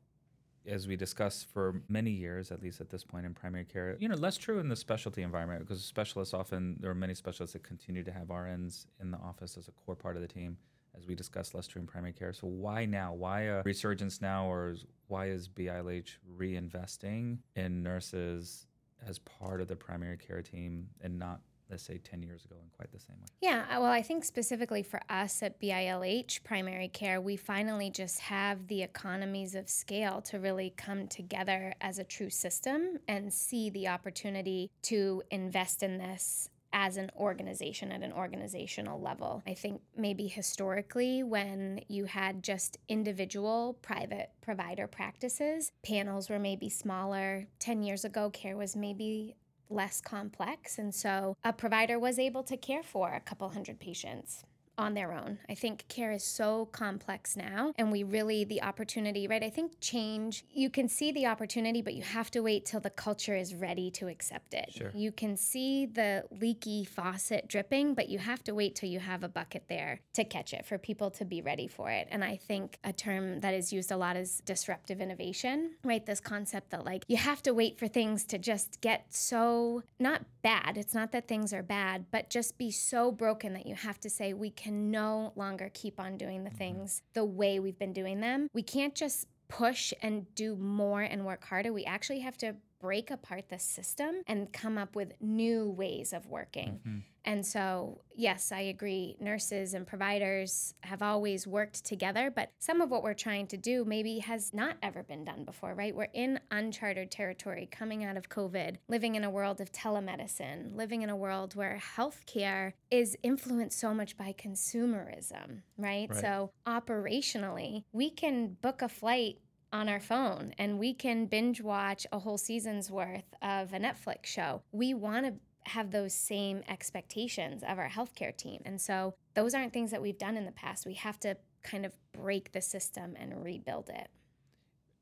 as 0.66 0.86
we 0.86 0.94
discussed 0.94 1.46
for 1.48 1.80
many 1.88 2.10
years, 2.10 2.50
at 2.50 2.60
least 2.60 2.82
at 2.82 2.90
this 2.90 3.02
point 3.02 3.24
in 3.24 3.32
primary 3.32 3.64
care, 3.64 3.96
you 3.98 4.08
know, 4.08 4.16
less 4.16 4.36
true 4.36 4.58
in 4.58 4.68
the 4.68 4.76
specialty 4.76 5.22
environment 5.22 5.60
because 5.60 5.82
specialists 5.82 6.34
often 6.34 6.76
there 6.80 6.90
are 6.90 6.94
many 6.94 7.14
specialists 7.14 7.54
that 7.54 7.62
continue 7.62 8.04
to 8.04 8.12
have 8.12 8.26
RNs 8.26 8.86
in 9.00 9.10
the 9.10 9.18
office 9.18 9.56
as 9.56 9.68
a 9.68 9.72
core 9.72 9.96
part 9.96 10.16
of 10.16 10.22
the 10.22 10.28
team. 10.28 10.58
As 10.96 11.06
we 11.06 11.14
discussed, 11.14 11.54
less 11.54 11.66
true 11.66 11.80
in 11.80 11.86
primary 11.86 12.12
care. 12.12 12.32
So 12.32 12.46
why 12.46 12.84
now? 12.84 13.12
Why 13.12 13.42
a 13.42 13.62
resurgence 13.62 14.20
now, 14.20 14.46
or 14.46 14.76
why 15.08 15.26
is 15.26 15.48
BILH 15.48 16.16
reinvesting 16.38 17.38
in 17.56 17.82
nurses 17.82 18.66
as 19.06 19.18
part 19.18 19.60
of 19.60 19.68
the 19.68 19.76
primary 19.76 20.16
care 20.16 20.42
team 20.42 20.88
and 21.00 21.18
not 21.18 21.40
let's 21.70 21.82
say 21.82 21.98
10 21.98 22.22
years 22.22 22.44
ago 22.44 22.56
in 22.62 22.68
quite 22.76 22.92
the 22.92 22.98
same 22.98 23.16
way? 23.16 23.26
Yeah, 23.40 23.64
uh, 23.70 23.80
well, 23.80 23.90
I 23.90 24.02
think 24.02 24.24
specifically 24.24 24.82
for 24.82 25.00
us 25.08 25.42
at 25.42 25.60
BILH 25.60 26.44
Primary 26.44 26.88
Care, 26.88 27.20
we 27.20 27.36
finally 27.36 27.90
just 27.90 28.20
have 28.20 28.66
the 28.68 28.82
economies 28.82 29.54
of 29.54 29.68
scale 29.68 30.20
to 30.22 30.38
really 30.38 30.74
come 30.76 31.08
together 31.08 31.74
as 31.80 31.98
a 31.98 32.04
true 32.04 32.30
system 32.30 32.98
and 33.08 33.32
see 33.32 33.70
the 33.70 33.88
opportunity 33.88 34.70
to 34.82 35.22
invest 35.30 35.82
in 35.82 35.98
this 35.98 36.48
as 36.74 36.96
an 36.96 37.10
organization 37.16 37.92
at 37.92 38.02
an 38.02 38.12
organizational 38.12 39.00
level. 39.00 39.42
I 39.46 39.54
think 39.54 39.80
maybe 39.96 40.26
historically, 40.26 41.22
when 41.22 41.80
you 41.88 42.04
had 42.04 42.42
just 42.42 42.76
individual 42.88 43.78
private 43.80 44.30
provider 44.42 44.88
practices, 44.88 45.70
panels 45.86 46.28
were 46.28 46.40
maybe 46.40 46.68
smaller. 46.68 47.46
10 47.60 47.84
years 47.84 48.04
ago, 48.04 48.28
care 48.28 48.56
was 48.56 48.74
maybe 48.74 49.36
less 49.70 50.00
complex. 50.00 50.78
And 50.78 50.94
so 50.94 51.36
a 51.44 51.52
provider 51.52 51.98
was 51.98 52.18
able 52.18 52.42
to 52.42 52.56
care 52.56 52.82
for 52.82 53.14
a 53.14 53.20
couple 53.20 53.48
hundred 53.48 53.78
patients 53.78 54.44
on 54.76 54.94
their 54.94 55.12
own. 55.12 55.38
I 55.48 55.54
think 55.54 55.86
care 55.88 56.12
is 56.12 56.24
so 56.24 56.66
complex 56.72 57.36
now, 57.36 57.72
and 57.76 57.92
we 57.92 58.02
really, 58.02 58.44
the 58.44 58.62
opportunity, 58.62 59.26
right? 59.28 59.42
I 59.42 59.50
think 59.50 59.80
change, 59.80 60.44
you 60.52 60.70
can 60.70 60.88
see 60.88 61.12
the 61.12 61.26
opportunity, 61.26 61.82
but 61.82 61.94
you 61.94 62.02
have 62.02 62.30
to 62.32 62.40
wait 62.40 62.64
till 62.64 62.80
the 62.80 62.90
culture 62.90 63.36
is 63.36 63.54
ready 63.54 63.90
to 63.92 64.08
accept 64.08 64.54
it. 64.54 64.72
Sure. 64.76 64.90
You 64.94 65.12
can 65.12 65.36
see 65.36 65.86
the 65.86 66.24
leaky 66.40 66.84
faucet 66.84 67.48
dripping, 67.48 67.94
but 67.94 68.08
you 68.08 68.18
have 68.18 68.42
to 68.44 68.54
wait 68.54 68.74
till 68.74 68.88
you 68.88 68.98
have 68.98 69.22
a 69.22 69.28
bucket 69.28 69.64
there 69.68 70.00
to 70.14 70.24
catch 70.24 70.52
it 70.52 70.66
for 70.66 70.78
people 70.78 71.10
to 71.12 71.24
be 71.24 71.40
ready 71.40 71.68
for 71.68 71.90
it. 71.90 72.08
And 72.10 72.24
I 72.24 72.36
think 72.36 72.78
a 72.82 72.92
term 72.92 73.40
that 73.40 73.54
is 73.54 73.72
used 73.72 73.92
a 73.92 73.96
lot 73.96 74.16
is 74.16 74.42
disruptive 74.44 75.00
innovation, 75.00 75.72
right? 75.84 76.04
This 76.04 76.20
concept 76.20 76.70
that, 76.70 76.84
like, 76.84 77.04
you 77.08 77.16
have 77.16 77.42
to 77.42 77.54
wait 77.54 77.78
for 77.78 77.86
things 77.86 78.24
to 78.24 78.38
just 78.38 78.80
get 78.80 79.06
so 79.10 79.82
not 79.98 80.22
bad. 80.42 80.76
It's 80.76 80.94
not 80.94 81.12
that 81.12 81.28
things 81.28 81.52
are 81.52 81.62
bad, 81.62 82.06
but 82.10 82.30
just 82.30 82.58
be 82.58 82.70
so 82.70 83.12
broken 83.12 83.52
that 83.52 83.66
you 83.66 83.74
have 83.74 84.00
to 84.00 84.10
say, 84.10 84.32
we 84.32 84.50
can 84.50 84.63
can 84.64 84.90
no 84.90 85.32
longer 85.36 85.70
keep 85.74 86.00
on 86.00 86.16
doing 86.16 86.42
the 86.42 86.50
mm-hmm. 86.50 86.58
things 86.58 87.02
the 87.12 87.24
way 87.24 87.60
we've 87.60 87.78
been 87.78 87.92
doing 87.92 88.20
them. 88.20 88.48
We 88.54 88.62
can't 88.62 88.94
just 88.94 89.26
push 89.48 89.92
and 90.00 90.26
do 90.34 90.56
more 90.56 91.02
and 91.02 91.26
work 91.26 91.44
harder. 91.44 91.72
We 91.72 91.84
actually 91.84 92.20
have 92.20 92.38
to 92.38 92.56
break 92.84 93.10
apart 93.10 93.48
the 93.48 93.58
system 93.58 94.16
and 94.26 94.52
come 94.52 94.76
up 94.76 94.94
with 94.94 95.14
new 95.18 95.70
ways 95.70 96.12
of 96.12 96.26
working. 96.26 96.80
Mm-hmm. 96.86 96.98
And 97.24 97.46
so, 97.46 98.02
yes, 98.14 98.52
I 98.52 98.60
agree. 98.60 99.16
Nurses 99.18 99.72
and 99.72 99.86
providers 99.86 100.74
have 100.82 101.00
always 101.00 101.46
worked 101.46 101.82
together, 101.82 102.30
but 102.30 102.50
some 102.58 102.82
of 102.82 102.90
what 102.90 103.02
we're 103.02 103.14
trying 103.14 103.46
to 103.46 103.56
do 103.56 103.86
maybe 103.86 104.18
has 104.18 104.52
not 104.52 104.76
ever 104.82 105.02
been 105.02 105.24
done 105.24 105.44
before, 105.46 105.74
right? 105.74 105.96
We're 105.96 106.08
in 106.12 106.38
uncharted 106.50 107.10
territory 107.10 107.66
coming 107.72 108.04
out 108.04 108.18
of 108.18 108.28
COVID, 108.28 108.76
living 108.86 109.14
in 109.14 109.24
a 109.24 109.30
world 109.30 109.62
of 109.62 109.72
telemedicine, 109.72 110.76
living 110.76 111.00
in 111.00 111.08
a 111.08 111.16
world 111.16 111.56
where 111.56 111.80
healthcare 111.96 112.74
is 112.90 113.16
influenced 113.22 113.78
so 113.78 113.94
much 113.94 114.18
by 114.18 114.34
consumerism, 114.34 115.62
right? 115.78 116.10
right. 116.10 116.20
So, 116.20 116.50
operationally, 116.66 117.84
we 117.92 118.10
can 118.10 118.58
book 118.60 118.82
a 118.82 118.90
flight 118.90 119.38
on 119.74 119.88
our 119.88 119.98
phone 119.98 120.54
and 120.56 120.78
we 120.78 120.94
can 120.94 121.26
binge 121.26 121.60
watch 121.60 122.06
a 122.12 122.18
whole 122.20 122.38
season's 122.38 122.92
worth 122.92 123.34
of 123.42 123.72
a 123.72 123.78
Netflix 123.78 124.26
show. 124.26 124.62
We 124.70 124.94
want 124.94 125.26
to 125.26 125.34
have 125.70 125.90
those 125.90 126.14
same 126.14 126.62
expectations 126.68 127.64
of 127.66 127.78
our 127.78 127.88
healthcare 127.88 128.34
team. 128.34 128.62
And 128.64 128.80
so 128.80 129.14
those 129.34 129.52
aren't 129.52 129.72
things 129.72 129.90
that 129.90 130.00
we've 130.00 130.16
done 130.16 130.36
in 130.36 130.46
the 130.46 130.52
past. 130.52 130.86
We 130.86 130.94
have 130.94 131.18
to 131.20 131.36
kind 131.64 131.84
of 131.84 131.92
break 132.12 132.52
the 132.52 132.60
system 132.60 133.16
and 133.18 133.42
rebuild 133.42 133.88
it. 133.88 134.08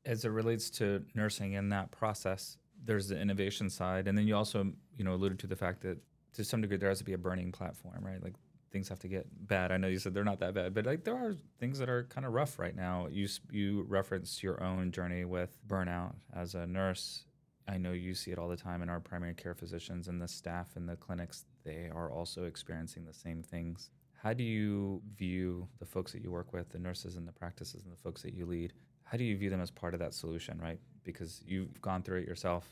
As 0.05 0.25
it 0.25 0.29
relates 0.29 0.71
to 0.71 1.05
nursing 1.13 1.53
in 1.53 1.69
that 1.69 1.91
process, 1.91 2.57
there's 2.83 3.09
the 3.09 3.19
innovation 3.19 3.69
side. 3.69 4.07
And 4.07 4.17
then 4.17 4.27
you 4.27 4.35
also, 4.35 4.73
you 4.97 5.03
know, 5.03 5.13
alluded 5.13 5.37
to 5.39 5.47
the 5.47 5.55
fact 5.55 5.81
that 5.81 5.99
to 6.33 6.43
some 6.43 6.61
degree 6.61 6.77
there 6.77 6.89
has 6.89 6.97
to 6.97 7.05
be 7.05 7.13
a 7.13 7.17
burning 7.17 7.51
platform, 7.51 8.03
right? 8.03 8.23
Like 8.23 8.33
things 8.73 8.89
have 8.89 8.99
to 8.99 9.07
get 9.07 9.27
bad. 9.47 9.71
I 9.71 9.77
know 9.77 9.87
you 9.87 9.99
said 9.99 10.13
they're 10.13 10.23
not 10.23 10.39
that 10.39 10.55
bad, 10.55 10.73
but 10.73 10.85
like 10.85 11.05
there 11.05 11.15
are 11.15 11.35
things 11.59 11.77
that 11.77 11.89
are 11.89 12.05
kind 12.05 12.25
of 12.25 12.33
rough 12.33 12.57
right 12.59 12.75
now. 12.75 13.07
You 13.09 13.27
you 13.51 13.85
referenced 13.87 14.43
your 14.43 14.61
own 14.61 14.91
journey 14.91 15.23
with 15.23 15.57
burnout 15.65 16.15
as 16.35 16.55
a 16.55 16.65
nurse. 16.65 17.25
I 17.67 17.77
know 17.77 17.91
you 17.93 18.13
see 18.13 18.31
it 18.31 18.39
all 18.39 18.49
the 18.49 18.57
time 18.57 18.81
in 18.81 18.89
our 18.89 18.99
primary 18.99 19.35
care 19.35 19.53
physicians 19.53 20.09
and 20.09 20.21
the 20.21 20.27
staff 20.27 20.75
in 20.75 20.85
the 20.85 20.97
clinics. 20.97 21.45
They 21.63 21.89
are 21.93 22.11
also 22.11 22.43
experiencing 22.43 23.05
the 23.05 23.13
same 23.13 23.41
things. 23.41 23.91
How 24.21 24.33
do 24.33 24.43
you 24.43 25.01
view 25.15 25.67
the 25.79 25.85
folks 25.85 26.11
that 26.11 26.21
you 26.21 26.31
work 26.31 26.51
with, 26.51 26.69
the 26.69 26.79
nurses 26.79 27.15
and 27.15 27.27
the 27.27 27.31
practices 27.31 27.83
and 27.83 27.93
the 27.93 27.97
folks 27.97 28.21
that 28.23 28.33
you 28.33 28.45
lead? 28.45 28.73
How 29.03 29.17
do 29.17 29.23
you 29.23 29.37
view 29.37 29.49
them 29.49 29.61
as 29.61 29.71
part 29.71 29.93
of 29.93 29.99
that 29.99 30.13
solution, 30.13 30.59
right? 30.59 30.79
Because 31.03 31.41
you've 31.45 31.79
gone 31.81 32.03
through 32.03 32.21
it 32.21 32.27
yourself 32.27 32.67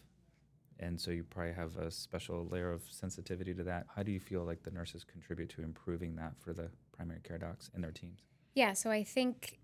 and 0.81 0.99
so 0.99 1.11
you 1.11 1.23
probably 1.23 1.53
have 1.53 1.77
a 1.77 1.91
special 1.91 2.47
layer 2.49 2.71
of 2.71 2.83
sensitivity 2.89 3.53
to 3.53 3.63
that. 3.63 3.85
How 3.95 4.03
do 4.03 4.11
you 4.11 4.19
feel 4.19 4.43
like 4.43 4.63
the 4.63 4.71
nurses 4.71 5.03
contribute 5.03 5.49
to 5.51 5.61
improving 5.61 6.15
that 6.15 6.33
for 6.39 6.53
the 6.53 6.69
primary 6.91 7.21
care 7.21 7.37
docs 7.37 7.69
and 7.73 7.83
their 7.83 7.91
teams? 7.91 8.21
Yeah, 8.53 8.73
so 8.73 8.89
I 8.89 9.03
think 9.03 9.59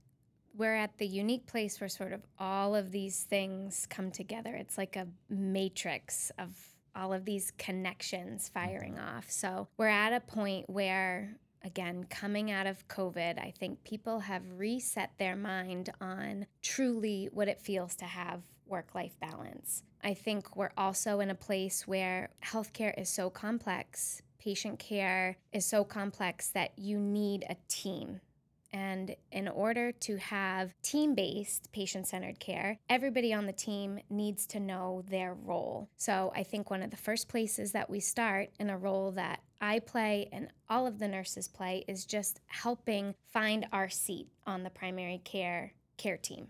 we're 0.55 0.75
at 0.75 0.97
the 0.97 1.07
unique 1.07 1.45
place 1.45 1.79
where 1.79 1.89
sort 1.89 2.13
of 2.13 2.21
all 2.39 2.75
of 2.75 2.91
these 2.91 3.23
things 3.23 3.87
come 3.89 4.11
together. 4.11 4.55
It's 4.55 4.77
like 4.77 4.95
a 4.95 5.07
matrix 5.29 6.31
of 6.39 6.55
all 6.95 7.13
of 7.13 7.25
these 7.25 7.51
connections 7.57 8.49
firing 8.49 8.93
mm-hmm. 8.93 9.17
off. 9.17 9.29
So 9.29 9.67
we're 9.77 9.87
at 9.87 10.13
a 10.13 10.19
point 10.19 10.69
where 10.69 11.37
again, 11.63 12.05
coming 12.09 12.49
out 12.49 12.65
of 12.65 12.87
COVID, 12.87 13.39
I 13.39 13.53
think 13.57 13.83
people 13.83 14.19
have 14.21 14.43
reset 14.55 15.11
their 15.17 15.35
mind 15.35 15.89
on 15.99 16.45
truly 16.61 17.29
what 17.31 17.47
it 17.47 17.61
feels 17.61 17.95
to 17.97 18.05
have 18.05 18.41
work 18.65 18.95
life 18.95 19.19
balance. 19.19 19.83
I 20.07 20.13
think 20.13 20.55
we're 20.55 20.71
also 20.77 21.19
in 21.19 21.29
a 21.29 21.35
place 21.35 21.85
where 21.85 22.29
healthcare 22.41 22.97
is 22.97 23.09
so 23.09 23.29
complex, 23.29 24.21
patient 24.39 24.79
care 24.79 25.35
is 25.51 25.65
so 25.65 25.83
complex 25.83 26.47
that 26.51 26.71
you 26.77 26.97
need 26.97 27.43
a 27.49 27.57
team. 27.67 28.21
And 28.71 29.17
in 29.33 29.49
order 29.49 29.91
to 29.91 30.15
have 30.15 30.73
team 30.81 31.13
based 31.13 31.73
patient 31.73 32.07
centered 32.07 32.39
care, 32.39 32.79
everybody 32.89 33.33
on 33.33 33.47
the 33.47 33.51
team 33.51 33.99
needs 34.09 34.47
to 34.47 34.61
know 34.61 35.03
their 35.09 35.33
role. 35.33 35.89
So 35.97 36.31
I 36.33 36.43
think 36.43 36.71
one 36.71 36.83
of 36.83 36.91
the 36.91 36.95
first 36.95 37.27
places 37.27 37.73
that 37.73 37.89
we 37.89 37.99
start 37.99 38.51
in 38.61 38.69
a 38.69 38.77
role 38.77 39.11
that 39.11 39.41
I 39.59 39.79
play 39.79 40.29
and 40.31 40.47
all 40.69 40.87
of 40.87 40.99
the 40.99 41.09
nurses 41.09 41.49
play 41.49 41.83
is 41.85 42.05
just 42.05 42.39
helping 42.45 43.13
find 43.33 43.67
our 43.73 43.89
seat 43.89 44.29
on 44.45 44.63
the 44.63 44.69
primary 44.69 45.19
care 45.25 45.73
care 45.97 46.15
team 46.15 46.47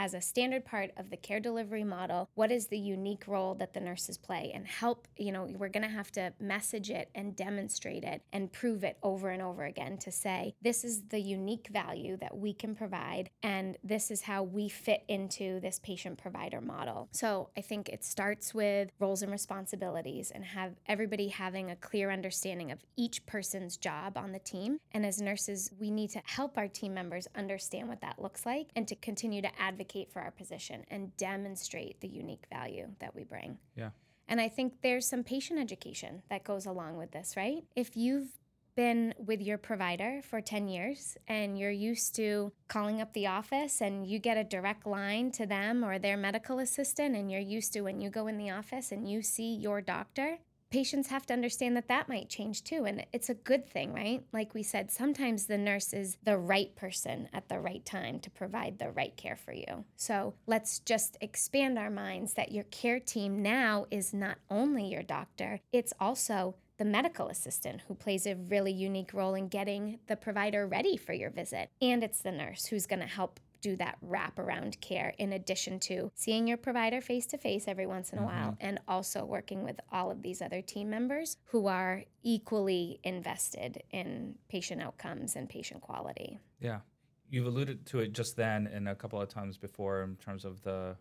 as 0.00 0.14
a 0.14 0.20
standard 0.20 0.64
part 0.64 0.90
of 0.96 1.10
the 1.10 1.16
care 1.16 1.40
delivery 1.40 1.84
model 1.84 2.30
what 2.34 2.50
is 2.50 2.68
the 2.68 2.78
unique 2.78 3.28
role 3.28 3.54
that 3.54 3.74
the 3.74 3.80
nurses 3.80 4.16
play 4.16 4.50
and 4.54 4.66
help 4.66 5.06
you 5.18 5.30
know 5.30 5.46
we're 5.58 5.68
going 5.68 5.82
to 5.82 5.94
have 5.94 6.10
to 6.10 6.32
message 6.40 6.88
it 6.88 7.10
and 7.14 7.36
demonstrate 7.36 8.02
it 8.02 8.22
and 8.32 8.50
prove 8.50 8.82
it 8.82 8.96
over 9.02 9.28
and 9.28 9.42
over 9.42 9.64
again 9.64 9.98
to 9.98 10.10
say 10.10 10.54
this 10.62 10.84
is 10.84 11.02
the 11.10 11.20
unique 11.20 11.68
value 11.70 12.16
that 12.16 12.34
we 12.34 12.54
can 12.54 12.74
provide 12.74 13.28
and 13.42 13.76
this 13.84 14.10
is 14.10 14.22
how 14.22 14.42
we 14.42 14.70
fit 14.70 15.04
into 15.06 15.60
this 15.60 15.78
patient 15.82 16.16
provider 16.16 16.62
model. 16.62 17.08
So 17.12 17.50
i 17.54 17.60
think 17.60 17.90
it 17.90 18.02
starts 18.02 18.54
with 18.54 18.88
roles 19.00 19.20
and 19.20 19.30
responsibilities 19.30 20.30
and 20.30 20.46
have 20.46 20.72
everybody 20.86 21.28
having 21.28 21.70
a 21.70 21.76
clear 21.76 22.10
understanding 22.10 22.72
of 22.72 22.78
each 22.96 23.26
person's 23.26 23.76
job 23.76 24.16
on 24.16 24.32
the 24.32 24.38
team. 24.38 24.78
And 24.92 25.04
as 25.04 25.20
nurses 25.20 25.70
we 25.78 25.90
need 25.90 26.08
to 26.10 26.22
help 26.24 26.56
our 26.56 26.68
team 26.68 26.94
members 26.94 27.28
understand 27.36 27.88
what 27.88 28.00
that 28.00 28.18
looks 28.18 28.46
like 28.46 28.68
and 28.74 28.88
to 28.88 28.94
continue 28.96 29.42
to 29.42 29.60
advocate 29.60 29.89
advocate 29.90 30.12
for 30.12 30.22
our 30.22 30.30
position 30.30 30.84
and 30.88 31.16
demonstrate 31.16 32.00
the 32.00 32.08
unique 32.08 32.44
value 32.52 32.88
that 33.00 33.14
we 33.14 33.24
bring. 33.24 33.58
Yeah. 33.76 33.90
And 34.28 34.40
I 34.40 34.48
think 34.48 34.74
there's 34.82 35.08
some 35.08 35.24
patient 35.24 35.58
education 35.58 36.22
that 36.30 36.44
goes 36.44 36.66
along 36.66 36.96
with 36.96 37.10
this, 37.10 37.34
right? 37.36 37.64
If 37.74 37.96
you've 37.96 38.28
been 38.76 39.12
with 39.18 39.40
your 39.42 39.58
provider 39.58 40.20
for 40.22 40.40
10 40.40 40.68
years 40.68 41.16
and 41.26 41.58
you're 41.58 41.72
used 41.72 42.14
to 42.14 42.52
calling 42.68 43.00
up 43.00 43.12
the 43.12 43.26
office 43.26 43.80
and 43.80 44.06
you 44.06 44.20
get 44.20 44.36
a 44.36 44.44
direct 44.44 44.86
line 44.86 45.32
to 45.32 45.44
them 45.44 45.84
or 45.84 45.98
their 45.98 46.16
medical 46.16 46.60
assistant 46.60 47.16
and 47.16 47.30
you're 47.30 47.40
used 47.40 47.72
to 47.72 47.80
when 47.80 48.00
you 48.00 48.08
go 48.08 48.28
in 48.28 48.38
the 48.38 48.50
office 48.50 48.92
and 48.92 49.10
you 49.10 49.22
see 49.22 49.56
your 49.56 49.80
doctor 49.80 50.38
patients 50.70 51.08
have 51.08 51.26
to 51.26 51.32
understand 51.32 51.76
that 51.76 51.88
that 51.88 52.08
might 52.08 52.28
change 52.28 52.62
too. 52.64 52.84
And 52.84 53.04
it's 53.12 53.28
a 53.28 53.34
good 53.34 53.68
thing, 53.68 53.92
right? 53.92 54.22
Like 54.32 54.54
we 54.54 54.62
said, 54.62 54.90
sometimes 54.90 55.46
the 55.46 55.58
nurse 55.58 55.92
is 55.92 56.16
the 56.22 56.38
right 56.38 56.74
person 56.76 57.28
at 57.32 57.48
the 57.48 57.58
right 57.58 57.84
time 57.84 58.20
to 58.20 58.30
provide 58.30 58.78
the 58.78 58.90
right 58.90 59.16
care 59.16 59.36
for 59.36 59.52
you. 59.52 59.84
So 59.96 60.34
let's 60.46 60.78
just 60.78 61.16
expand 61.20 61.78
our 61.78 61.90
minds 61.90 62.34
that 62.34 62.52
your 62.52 62.64
care 62.64 63.00
team 63.00 63.42
now 63.42 63.86
is 63.90 64.14
not 64.14 64.38
only 64.48 64.84
your 64.86 65.02
doctor, 65.02 65.60
it's 65.72 65.92
also 65.98 66.54
the 66.78 66.84
medical 66.86 67.28
assistant 67.28 67.82
who 67.88 67.94
plays 67.94 68.26
a 68.26 68.36
really 68.36 68.72
unique 68.72 69.12
role 69.12 69.34
in 69.34 69.48
getting 69.48 69.98
the 70.06 70.16
provider 70.16 70.66
ready 70.66 70.96
for 70.96 71.12
your 71.12 71.28
visit. 71.28 71.68
And 71.82 72.02
it's 72.02 72.22
the 72.22 72.32
nurse 72.32 72.66
who's 72.66 72.86
going 72.86 73.00
to 73.00 73.06
help 73.06 73.38
do 73.60 73.76
that 73.76 73.98
wraparound 74.06 74.80
care 74.80 75.14
in 75.18 75.32
addition 75.32 75.78
to 75.80 76.10
seeing 76.14 76.46
your 76.46 76.56
provider 76.56 77.00
face 77.00 77.26
to 77.26 77.38
face 77.38 77.64
every 77.66 77.86
once 77.86 78.10
in 78.12 78.18
a 78.18 78.22
mm-hmm. 78.22 78.30
while 78.30 78.56
and 78.60 78.80
also 78.88 79.24
working 79.24 79.62
with 79.62 79.80
all 79.92 80.10
of 80.10 80.22
these 80.22 80.42
other 80.42 80.62
team 80.62 80.90
members 80.90 81.36
who 81.44 81.66
are 81.66 82.04
equally 82.22 83.00
invested 83.04 83.82
in 83.90 84.34
patient 84.48 84.80
outcomes 84.80 85.36
and 85.36 85.48
patient 85.48 85.80
quality. 85.80 86.38
Yeah. 86.60 86.80
You've 87.28 87.46
alluded 87.46 87.86
to 87.86 88.00
it 88.00 88.12
just 88.12 88.36
then 88.36 88.66
and 88.66 88.88
a 88.88 88.94
couple 88.94 89.20
of 89.20 89.28
times 89.28 89.56
before 89.56 90.02
in 90.02 90.16
terms 90.16 90.44
of 90.44 90.62
the 90.62 90.96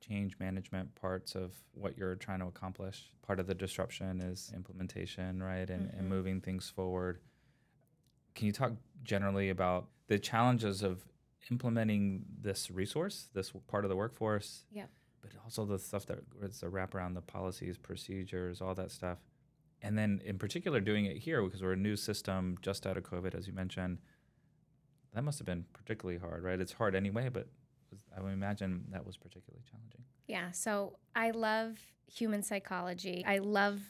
change 0.00 0.38
management 0.38 0.94
parts 0.94 1.34
of 1.34 1.54
what 1.74 1.98
you're 1.98 2.14
trying 2.14 2.40
to 2.40 2.46
accomplish. 2.46 3.10
Part 3.22 3.40
of 3.40 3.46
the 3.46 3.54
disruption 3.54 4.20
is 4.20 4.52
implementation, 4.54 5.42
right? 5.42 5.68
And, 5.68 5.88
mm-hmm. 5.88 5.98
and 5.98 6.08
moving 6.08 6.40
things 6.40 6.70
forward. 6.70 7.20
Can 8.34 8.46
you 8.46 8.52
talk 8.52 8.72
generally 9.02 9.50
about 9.50 9.88
the 10.06 10.18
challenges 10.18 10.82
of 10.82 11.04
implementing 11.50 12.24
this 12.40 12.70
resource, 12.70 13.28
this 13.34 13.52
part 13.66 13.84
of 13.84 13.88
the 13.88 13.96
workforce. 13.96 14.64
Yeah. 14.70 14.86
But 15.20 15.32
also 15.44 15.64
the 15.64 15.78
stuff 15.78 16.06
that 16.06 16.20
is 16.42 16.60
the 16.60 16.68
wrap 16.68 16.94
around 16.94 17.14
the 17.14 17.20
policies, 17.22 17.76
procedures, 17.76 18.60
all 18.60 18.74
that 18.74 18.90
stuff. 18.90 19.18
And 19.82 19.96
then 19.96 20.20
in 20.24 20.38
particular 20.38 20.80
doing 20.80 21.06
it 21.06 21.18
here 21.18 21.42
because 21.42 21.62
we're 21.62 21.72
a 21.72 21.76
new 21.76 21.96
system 21.96 22.58
just 22.62 22.86
out 22.86 22.96
of 22.96 23.04
COVID, 23.04 23.34
as 23.34 23.46
you 23.46 23.52
mentioned. 23.52 23.98
That 25.14 25.22
must 25.24 25.38
have 25.38 25.46
been 25.46 25.64
particularly 25.72 26.18
hard, 26.18 26.44
right? 26.44 26.60
It's 26.60 26.72
hard 26.72 26.94
anyway, 26.94 27.30
but 27.32 27.48
I 28.16 28.20
would 28.20 28.32
imagine 28.32 28.84
that 28.90 29.06
was 29.06 29.16
particularly 29.16 29.62
challenging. 29.70 30.02
Yeah. 30.26 30.50
So 30.50 30.98
I 31.16 31.30
love 31.30 31.78
human 32.06 32.42
psychology. 32.42 33.24
I 33.26 33.38
love 33.38 33.80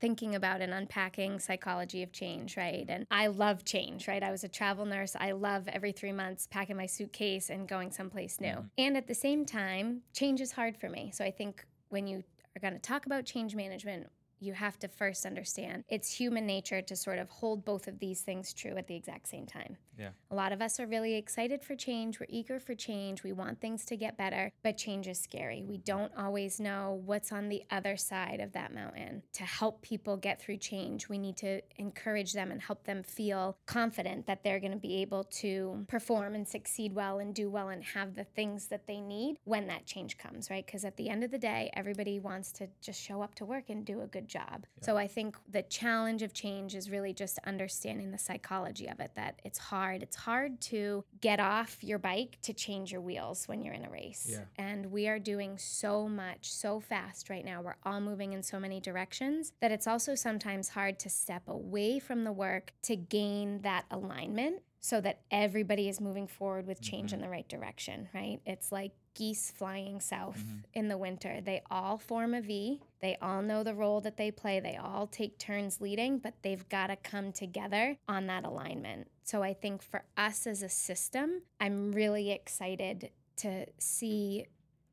thinking 0.00 0.34
about 0.34 0.60
and 0.60 0.72
unpacking 0.72 1.38
psychology 1.38 2.02
of 2.02 2.12
change, 2.12 2.56
right? 2.56 2.86
And 2.88 3.06
I 3.10 3.28
love 3.28 3.64
change, 3.64 4.08
right? 4.08 4.22
I 4.22 4.30
was 4.30 4.44
a 4.44 4.48
travel 4.48 4.84
nurse. 4.84 5.16
I 5.18 5.32
love 5.32 5.68
every 5.68 5.92
three 5.92 6.12
months 6.12 6.46
packing 6.46 6.76
my 6.76 6.86
suitcase 6.86 7.50
and 7.50 7.68
going 7.68 7.90
someplace 7.90 8.40
new. 8.40 8.48
Mm-hmm. 8.48 8.66
And 8.78 8.96
at 8.96 9.06
the 9.06 9.14
same 9.14 9.44
time, 9.44 10.02
change 10.12 10.40
is 10.40 10.52
hard 10.52 10.76
for 10.76 10.88
me. 10.88 11.10
So 11.12 11.24
I 11.24 11.30
think 11.30 11.64
when 11.88 12.06
you 12.06 12.22
are 12.56 12.60
going 12.60 12.74
to 12.74 12.80
talk 12.80 13.06
about 13.06 13.24
change 13.24 13.54
management, 13.54 14.06
you 14.40 14.52
have 14.52 14.78
to 14.78 14.88
first 14.88 15.26
understand 15.26 15.84
it's 15.88 16.12
human 16.12 16.46
nature 16.46 16.82
to 16.82 16.96
sort 16.96 17.18
of 17.18 17.28
hold 17.28 17.64
both 17.64 17.88
of 17.88 17.98
these 17.98 18.20
things 18.20 18.52
true 18.52 18.76
at 18.76 18.86
the 18.86 18.96
exact 18.96 19.28
same 19.28 19.46
time. 19.46 19.76
Yeah. 19.98 20.10
A 20.30 20.34
lot 20.34 20.52
of 20.52 20.62
us 20.62 20.78
are 20.78 20.86
really 20.86 21.16
excited 21.16 21.62
for 21.62 21.74
change. 21.74 22.20
We're 22.20 22.26
eager 22.28 22.60
for 22.60 22.74
change. 22.74 23.24
We 23.24 23.32
want 23.32 23.60
things 23.60 23.84
to 23.86 23.96
get 23.96 24.16
better, 24.16 24.52
but 24.62 24.76
change 24.76 25.08
is 25.08 25.18
scary. 25.18 25.64
We 25.66 25.78
don't 25.78 26.12
always 26.16 26.60
know 26.60 27.02
what's 27.04 27.32
on 27.32 27.48
the 27.48 27.64
other 27.70 27.96
side 27.96 28.40
of 28.40 28.52
that 28.52 28.72
mountain. 28.72 29.22
To 29.34 29.42
help 29.42 29.82
people 29.82 30.16
get 30.16 30.40
through 30.40 30.58
change, 30.58 31.08
we 31.08 31.18
need 31.18 31.36
to 31.38 31.60
encourage 31.76 32.32
them 32.32 32.52
and 32.52 32.62
help 32.62 32.84
them 32.84 33.02
feel 33.02 33.56
confident 33.66 34.26
that 34.26 34.44
they're 34.44 34.60
going 34.60 34.72
to 34.72 34.78
be 34.78 35.02
able 35.02 35.24
to 35.24 35.84
perform 35.88 36.36
and 36.36 36.46
succeed 36.46 36.94
well 36.94 37.18
and 37.18 37.34
do 37.34 37.50
well 37.50 37.70
and 37.70 37.82
have 37.82 38.14
the 38.14 38.24
things 38.24 38.66
that 38.68 38.86
they 38.86 39.00
need 39.00 39.36
when 39.44 39.66
that 39.66 39.84
change 39.84 40.16
comes, 40.16 40.48
right? 40.48 40.64
Because 40.64 40.84
at 40.84 40.96
the 40.96 41.08
end 41.08 41.24
of 41.24 41.32
the 41.32 41.38
day, 41.38 41.70
everybody 41.74 42.20
wants 42.20 42.52
to 42.52 42.68
just 42.80 43.02
show 43.02 43.20
up 43.20 43.34
to 43.36 43.44
work 43.44 43.64
and 43.68 43.84
do 43.84 44.02
a 44.02 44.06
good 44.06 44.27
job. 44.28 44.66
Yeah. 44.76 44.84
So 44.84 44.96
I 44.96 45.06
think 45.06 45.36
the 45.50 45.62
challenge 45.62 46.22
of 46.22 46.32
change 46.32 46.74
is 46.74 46.90
really 46.90 47.12
just 47.12 47.38
understanding 47.46 48.10
the 48.10 48.18
psychology 48.18 48.88
of 48.88 49.00
it 49.00 49.12
that 49.16 49.40
it's 49.44 49.58
hard. 49.58 50.02
It's 50.02 50.16
hard 50.16 50.60
to 50.62 51.04
get 51.20 51.40
off 51.40 51.82
your 51.82 51.98
bike 51.98 52.38
to 52.42 52.52
change 52.52 52.92
your 52.92 53.00
wheels 53.00 53.46
when 53.46 53.62
you're 53.62 53.74
in 53.74 53.84
a 53.84 53.90
race. 53.90 54.28
Yeah. 54.30 54.44
And 54.56 54.86
we 54.86 55.08
are 55.08 55.18
doing 55.18 55.58
so 55.58 56.08
much 56.08 56.52
so 56.52 56.80
fast 56.80 57.30
right 57.30 57.44
now. 57.44 57.62
We're 57.62 57.76
all 57.84 58.00
moving 58.00 58.32
in 58.32 58.42
so 58.42 58.60
many 58.60 58.80
directions 58.80 59.52
that 59.60 59.72
it's 59.72 59.86
also 59.86 60.14
sometimes 60.14 60.68
hard 60.68 60.98
to 61.00 61.10
step 61.10 61.42
away 61.48 61.98
from 61.98 62.24
the 62.24 62.32
work 62.32 62.72
to 62.82 62.96
gain 62.96 63.62
that 63.62 63.84
alignment 63.90 64.62
so 64.80 65.00
that 65.00 65.20
everybody 65.30 65.88
is 65.88 66.00
moving 66.00 66.26
forward 66.26 66.66
with 66.66 66.80
change 66.80 67.10
mm-hmm. 67.10 67.16
in 67.16 67.20
the 67.22 67.28
right 67.28 67.48
direction, 67.48 68.08
right? 68.14 68.40
It's 68.46 68.70
like 68.70 68.92
geese 69.18 69.50
flying 69.50 69.98
south 69.98 70.38
mm-hmm. 70.38 70.58
in 70.74 70.88
the 70.88 70.96
winter. 70.96 71.40
They 71.44 71.60
all 71.72 71.98
form 71.98 72.34
a 72.34 72.40
V. 72.40 72.80
They 73.00 73.18
all 73.20 73.42
know 73.42 73.64
the 73.64 73.74
role 73.74 74.00
that 74.02 74.16
they 74.16 74.30
play. 74.30 74.60
They 74.60 74.76
all 74.76 75.08
take 75.08 75.38
turns 75.38 75.80
leading, 75.80 76.18
but 76.18 76.34
they've 76.42 76.68
got 76.68 76.86
to 76.86 76.96
come 76.96 77.32
together 77.32 77.96
on 78.06 78.28
that 78.28 78.44
alignment. 78.44 79.08
So 79.24 79.42
I 79.42 79.54
think 79.54 79.82
for 79.82 80.04
us 80.16 80.46
as 80.46 80.62
a 80.62 80.68
system, 80.68 81.42
I'm 81.58 81.90
really 81.90 82.30
excited 82.30 83.10
to 83.38 83.66
see 83.78 84.46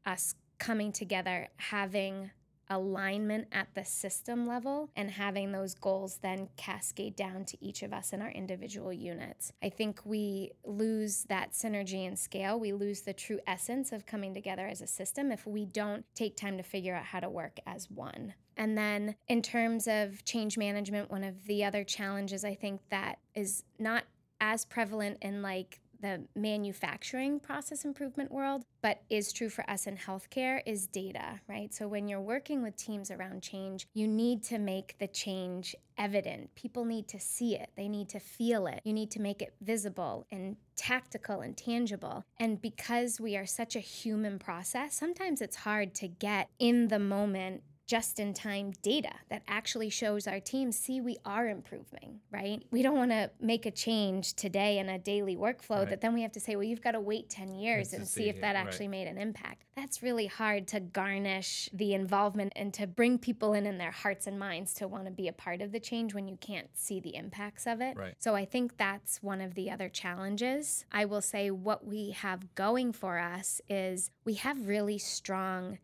us 0.08 0.34
coming 0.58 0.92
together, 0.92 1.50
having 1.58 2.32
alignment 2.70 3.48
at 3.52 3.68
the 3.74 3.86
system 3.86 4.48
level 4.48 4.90
and 4.96 5.12
having 5.12 5.52
those 5.52 5.76
goals 5.76 6.20
then 6.22 6.50
cascade 6.58 7.16
down 7.16 7.46
to 7.46 7.58
each 7.64 7.84
of 7.84 7.94
us 7.94 8.14
in 8.14 8.22
our 8.22 8.32
individual 8.32 8.92
units. 8.92 9.52
I 9.64 9.70
think 9.70 10.02
we 10.06 10.52
lose 10.64 11.26
that 11.26 11.52
synergy 11.52 12.08
and 12.08 12.18
scale. 12.18 12.60
We 12.60 12.74
lose 12.74 13.02
the 13.02 13.14
true 13.14 13.40
essence 13.48 13.92
of 13.92 14.06
coming 14.06 14.34
together 14.34 14.68
as 14.68 14.82
a 14.82 14.88
system 14.88 15.32
if 15.32 15.46
we 15.46 15.66
don't 15.66 16.06
take 16.16 16.36
time 16.36 16.58
to 16.58 16.64
figure 16.64 16.96
out 16.96 17.06
how 17.06 17.20
to 17.20 17.30
work 17.30 17.60
as 17.66 17.90
one. 17.90 18.34
And 18.58 18.78
then, 18.78 19.16
in 19.28 19.42
terms 19.42 19.88
of 19.88 20.24
change 20.24 20.58
management, 20.58 21.12
one 21.12 21.24
of 21.24 21.46
the 21.46 21.66
other 21.66 21.84
challenges 21.84 22.46
I 22.46 22.56
think 22.56 22.82
that 22.90 23.20
is 23.34 23.64
not 23.78 24.06
as 24.40 24.66
prevalent 24.66 25.18
in 25.22 25.42
like 25.42 25.80
the 26.06 26.24
manufacturing 26.40 27.40
process 27.40 27.84
improvement 27.84 28.32
world, 28.32 28.64
but 28.82 29.02
is 29.10 29.34
true 29.34 29.50
for 29.50 29.68
us 29.68 29.88
in 29.88 29.98
healthcare 29.98 30.62
is 30.66 30.86
data, 30.86 31.40
right? 31.50 31.74
So 31.74 31.88
when 31.88 32.08
you're 32.08 32.22
working 32.22 32.62
with 32.62 32.76
teams 32.76 33.10
around 33.10 33.42
change, 33.42 33.88
you 33.96 34.08
need 34.08 34.44
to 34.44 34.60
make 34.60 34.96
the 35.00 35.08
change 35.08 35.76
evident. 35.98 36.54
People 36.54 36.86
need 36.86 37.08
to 37.08 37.20
see 37.20 37.56
it, 37.56 37.72
they 37.76 37.88
need 37.88 38.10
to 38.10 38.20
feel 38.20 38.68
it. 38.68 38.82
You 38.84 38.94
need 38.94 39.10
to 39.12 39.22
make 39.22 39.42
it 39.42 39.56
visible 39.62 40.28
and 40.32 40.58
tactical 40.76 41.42
and 41.42 41.58
tangible. 41.58 42.24
And 42.38 42.62
because 42.62 43.20
we 43.20 43.36
are 43.36 43.48
such 43.48 43.76
a 43.76 43.80
human 43.80 44.38
process, 44.38 44.94
sometimes 44.94 45.42
it's 45.42 45.56
hard 45.56 45.96
to 45.96 46.08
get 46.08 46.50
in 46.60 46.90
the 46.90 47.00
moment 47.00 47.64
just 47.86 48.20
in 48.20 48.34
time 48.34 48.74
data 48.82 49.12
that 49.30 49.44
actually 49.48 49.90
shows 49.90 50.28
our 50.28 50.40
teams 50.40 50.78
see 50.78 51.00
we 51.00 51.18
are 51.24 51.48
improving, 51.48 52.20
right? 52.32 52.64
We 52.72 52.82
don't 52.82 52.98
want 52.98 53.12
to 53.12 53.30
make 53.40 53.66
a 53.66 53.72
change 53.72 54.34
today 54.34 54.80
in 54.80 54.90
a 54.90 54.98
daily 54.98 55.36
workflow 55.36 55.80
right. 55.80 55.90
that 55.90 56.02
then 56.02 56.14
we 56.14 56.24
have 56.24 56.32
to 56.34 56.40
say, 56.40 56.56
well, 56.56 56.64
you've 56.64 56.82
got 56.82 56.92
to 56.92 57.00
wait 57.00 57.30
10 57.30 57.54
years 57.54 57.94
and 57.94 58.08
see, 58.08 58.24
see 58.24 58.30
if 58.30 58.42
that 58.42 58.56
actually 58.56 58.88
right. 58.88 59.06
made 59.06 59.08
an 59.08 59.18
impact. 59.18 59.66
That's 59.76 60.02
really 60.02 60.26
hard 60.26 60.68
to 60.70 60.80
garnish 60.80 61.70
the 61.74 61.94
involvement 61.94 62.54
and 62.56 62.74
to 62.74 62.88
bring 62.88 63.20
people 63.20 63.54
in 63.54 63.66
in 63.66 63.78
their 63.78 63.92
hearts 63.92 64.26
and 64.26 64.40
minds 64.40 64.74
to 64.76 64.88
want 64.88 65.06
to 65.06 65.12
be 65.12 65.28
a 65.28 65.34
part 65.34 65.62
of 65.62 65.72
the 65.72 65.80
change 65.80 66.14
when 66.14 66.28
you 66.28 66.38
can't 66.38 66.70
see 66.74 67.00
the 67.00 67.16
impacts 67.16 67.68
of 67.68 67.82
it. 67.82 67.96
Right. 67.96 68.16
So 68.18 68.36
I 68.36 68.46
think 68.46 68.78
that's 68.78 69.22
one 69.22 69.42
of 69.42 69.54
the 69.54 69.70
other 69.70 69.90
challenges. 69.90 70.86
I 70.92 71.06
will 71.06 71.22
say 71.22 71.52
what 71.52 71.86
we 71.86 72.12
have 72.12 72.56
going 72.56 72.94
for 72.94 73.20
us 73.20 73.62
is 73.70 74.10
we 74.24 74.36
have 74.36 74.68
really 74.68 74.98
strong 74.98 75.78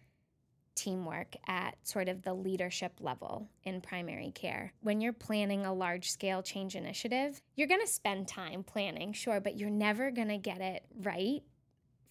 teamwork 0.82 1.36
at 1.48 1.76
sort 1.84 2.10
of 2.10 2.24
the 2.24 2.34
leadership 2.34 2.94
level 3.00 3.48
in 3.63 3.82
primary 3.82 4.32
care. 4.32 4.74
When 4.82 5.00
you're 5.00 5.13
planning 5.13 5.65
a 5.65 5.74
large 5.74 6.10
scale 6.10 6.41
change 6.41 6.76
initiative, 6.76 7.39
you're 7.56 7.67
going 7.67 7.82
to 7.82 7.88
spend 7.88 8.28
time 8.28 8.63
planning, 8.63 9.13
sure, 9.13 9.39
but 9.39 9.58
you're 9.58 9.70
never 9.70 10.10
going 10.10 10.30
to 10.30 10.39
get 10.39 10.60
it 10.60 10.84
right 11.04 11.44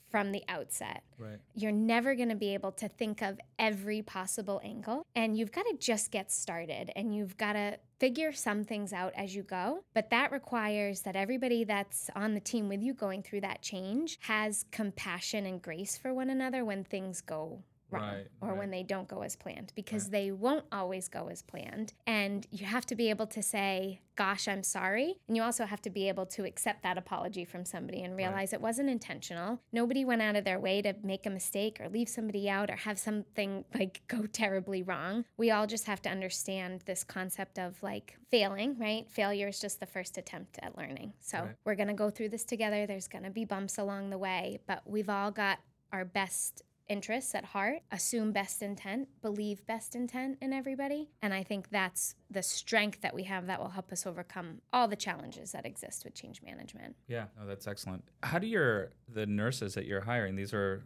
from 0.08 0.32
the 0.32 0.42
outset. 0.48 1.02
Right. 1.18 1.38
You're 1.54 1.72
never 1.72 2.14
going 2.14 2.28
to 2.28 2.36
be 2.36 2.54
able 2.54 2.72
to 2.72 2.88
think 2.88 3.22
of 3.22 3.38
every 3.58 4.02
possible 4.02 4.60
angle. 4.64 5.06
And 5.14 5.36
you've 5.36 5.52
got 5.52 5.62
to 5.62 5.76
just 5.78 6.10
get 6.10 6.30
started 6.32 6.90
and 6.96 7.14
you've 7.14 7.36
got 7.36 7.52
to 7.54 7.78
figure 7.98 8.32
some 8.32 8.64
things 8.64 8.92
out 8.92 9.12
as 9.16 9.34
you 9.34 9.42
go. 9.42 9.84
But 9.94 10.10
that 10.10 10.32
requires 10.32 11.02
that 11.02 11.16
everybody 11.16 11.64
that's 11.64 12.10
on 12.16 12.34
the 12.34 12.40
team 12.40 12.68
with 12.68 12.82
you 12.82 12.94
going 12.94 13.22
through 13.22 13.42
that 13.42 13.62
change 13.62 14.18
has 14.22 14.64
compassion 14.70 15.46
and 15.46 15.62
grace 15.62 15.96
for 15.96 16.12
one 16.12 16.30
another 16.30 16.64
when 16.64 16.84
things 16.84 17.20
go 17.20 17.62
wrong 17.90 18.02
right, 18.02 18.26
or 18.40 18.50
right. 18.50 18.58
when 18.58 18.70
they 18.70 18.82
don't 18.82 19.08
go 19.08 19.22
as 19.22 19.36
planned 19.36 19.72
because 19.74 20.04
right. 20.04 20.12
they 20.12 20.30
won't 20.30 20.64
always 20.72 21.08
go 21.08 21.28
as 21.28 21.42
planned. 21.42 21.92
And 22.06 22.46
you 22.50 22.66
have 22.66 22.86
to 22.86 22.94
be 22.94 23.10
able 23.10 23.26
to 23.28 23.42
say, 23.42 24.00
gosh, 24.16 24.48
I'm 24.48 24.62
sorry. 24.62 25.16
And 25.28 25.36
you 25.36 25.42
also 25.42 25.64
have 25.64 25.80
to 25.82 25.90
be 25.90 26.08
able 26.08 26.26
to 26.26 26.44
accept 26.44 26.82
that 26.82 26.98
apology 26.98 27.44
from 27.44 27.64
somebody 27.64 28.02
and 28.02 28.14
realize 28.14 28.52
it 28.52 28.60
wasn't 28.60 28.90
intentional. 28.90 29.60
Nobody 29.72 30.04
went 30.04 30.20
out 30.20 30.36
of 30.36 30.44
their 30.44 30.58
way 30.58 30.82
to 30.82 30.94
make 31.02 31.24
a 31.24 31.30
mistake 31.30 31.78
or 31.80 31.88
leave 31.88 32.08
somebody 32.08 32.48
out 32.48 32.68
or 32.70 32.76
have 32.76 32.98
something 32.98 33.64
like 33.74 34.02
go 34.08 34.26
terribly 34.26 34.82
wrong. 34.82 35.24
We 35.36 35.50
all 35.50 35.66
just 35.66 35.86
have 35.86 36.02
to 36.02 36.10
understand 36.10 36.82
this 36.84 37.02
concept 37.02 37.58
of 37.58 37.82
like 37.82 38.18
failing, 38.30 38.78
right? 38.78 39.10
Failure 39.10 39.48
is 39.48 39.58
just 39.58 39.80
the 39.80 39.86
first 39.86 40.18
attempt 40.18 40.58
at 40.62 40.76
learning. 40.76 41.14
So 41.20 41.48
we're 41.64 41.74
going 41.74 41.88
to 41.88 41.94
go 41.94 42.10
through 42.10 42.28
this 42.28 42.44
together. 42.44 42.86
There's 42.86 43.08
going 43.08 43.24
to 43.24 43.30
be 43.30 43.44
bumps 43.46 43.78
along 43.78 44.10
the 44.10 44.18
way, 44.18 44.60
but 44.66 44.82
we've 44.84 45.08
all 45.08 45.30
got 45.30 45.60
our 45.92 46.04
best 46.04 46.62
interests 46.90 47.34
at 47.34 47.44
heart, 47.44 47.78
assume 47.92 48.32
best 48.32 48.60
intent, 48.62 49.08
believe 49.22 49.64
best 49.66 49.94
intent 49.94 50.36
in 50.42 50.52
everybody. 50.52 51.08
And 51.22 51.32
I 51.32 51.42
think 51.44 51.70
that's 51.70 52.16
the 52.30 52.42
strength 52.42 53.00
that 53.02 53.14
we 53.14 53.22
have 53.24 53.46
that 53.46 53.60
will 53.60 53.68
help 53.70 53.92
us 53.92 54.06
overcome 54.06 54.60
all 54.72 54.88
the 54.88 54.96
challenges 54.96 55.52
that 55.52 55.64
exist 55.64 56.04
with 56.04 56.14
change 56.14 56.42
management. 56.42 56.96
Yeah, 57.06 57.26
no, 57.38 57.46
that's 57.46 57.66
excellent. 57.66 58.04
How 58.22 58.38
do 58.38 58.46
your 58.46 58.90
the 59.08 59.24
nurses 59.24 59.74
that 59.74 59.86
you're 59.86 60.00
hiring? 60.00 60.34
These 60.34 60.52
are, 60.52 60.84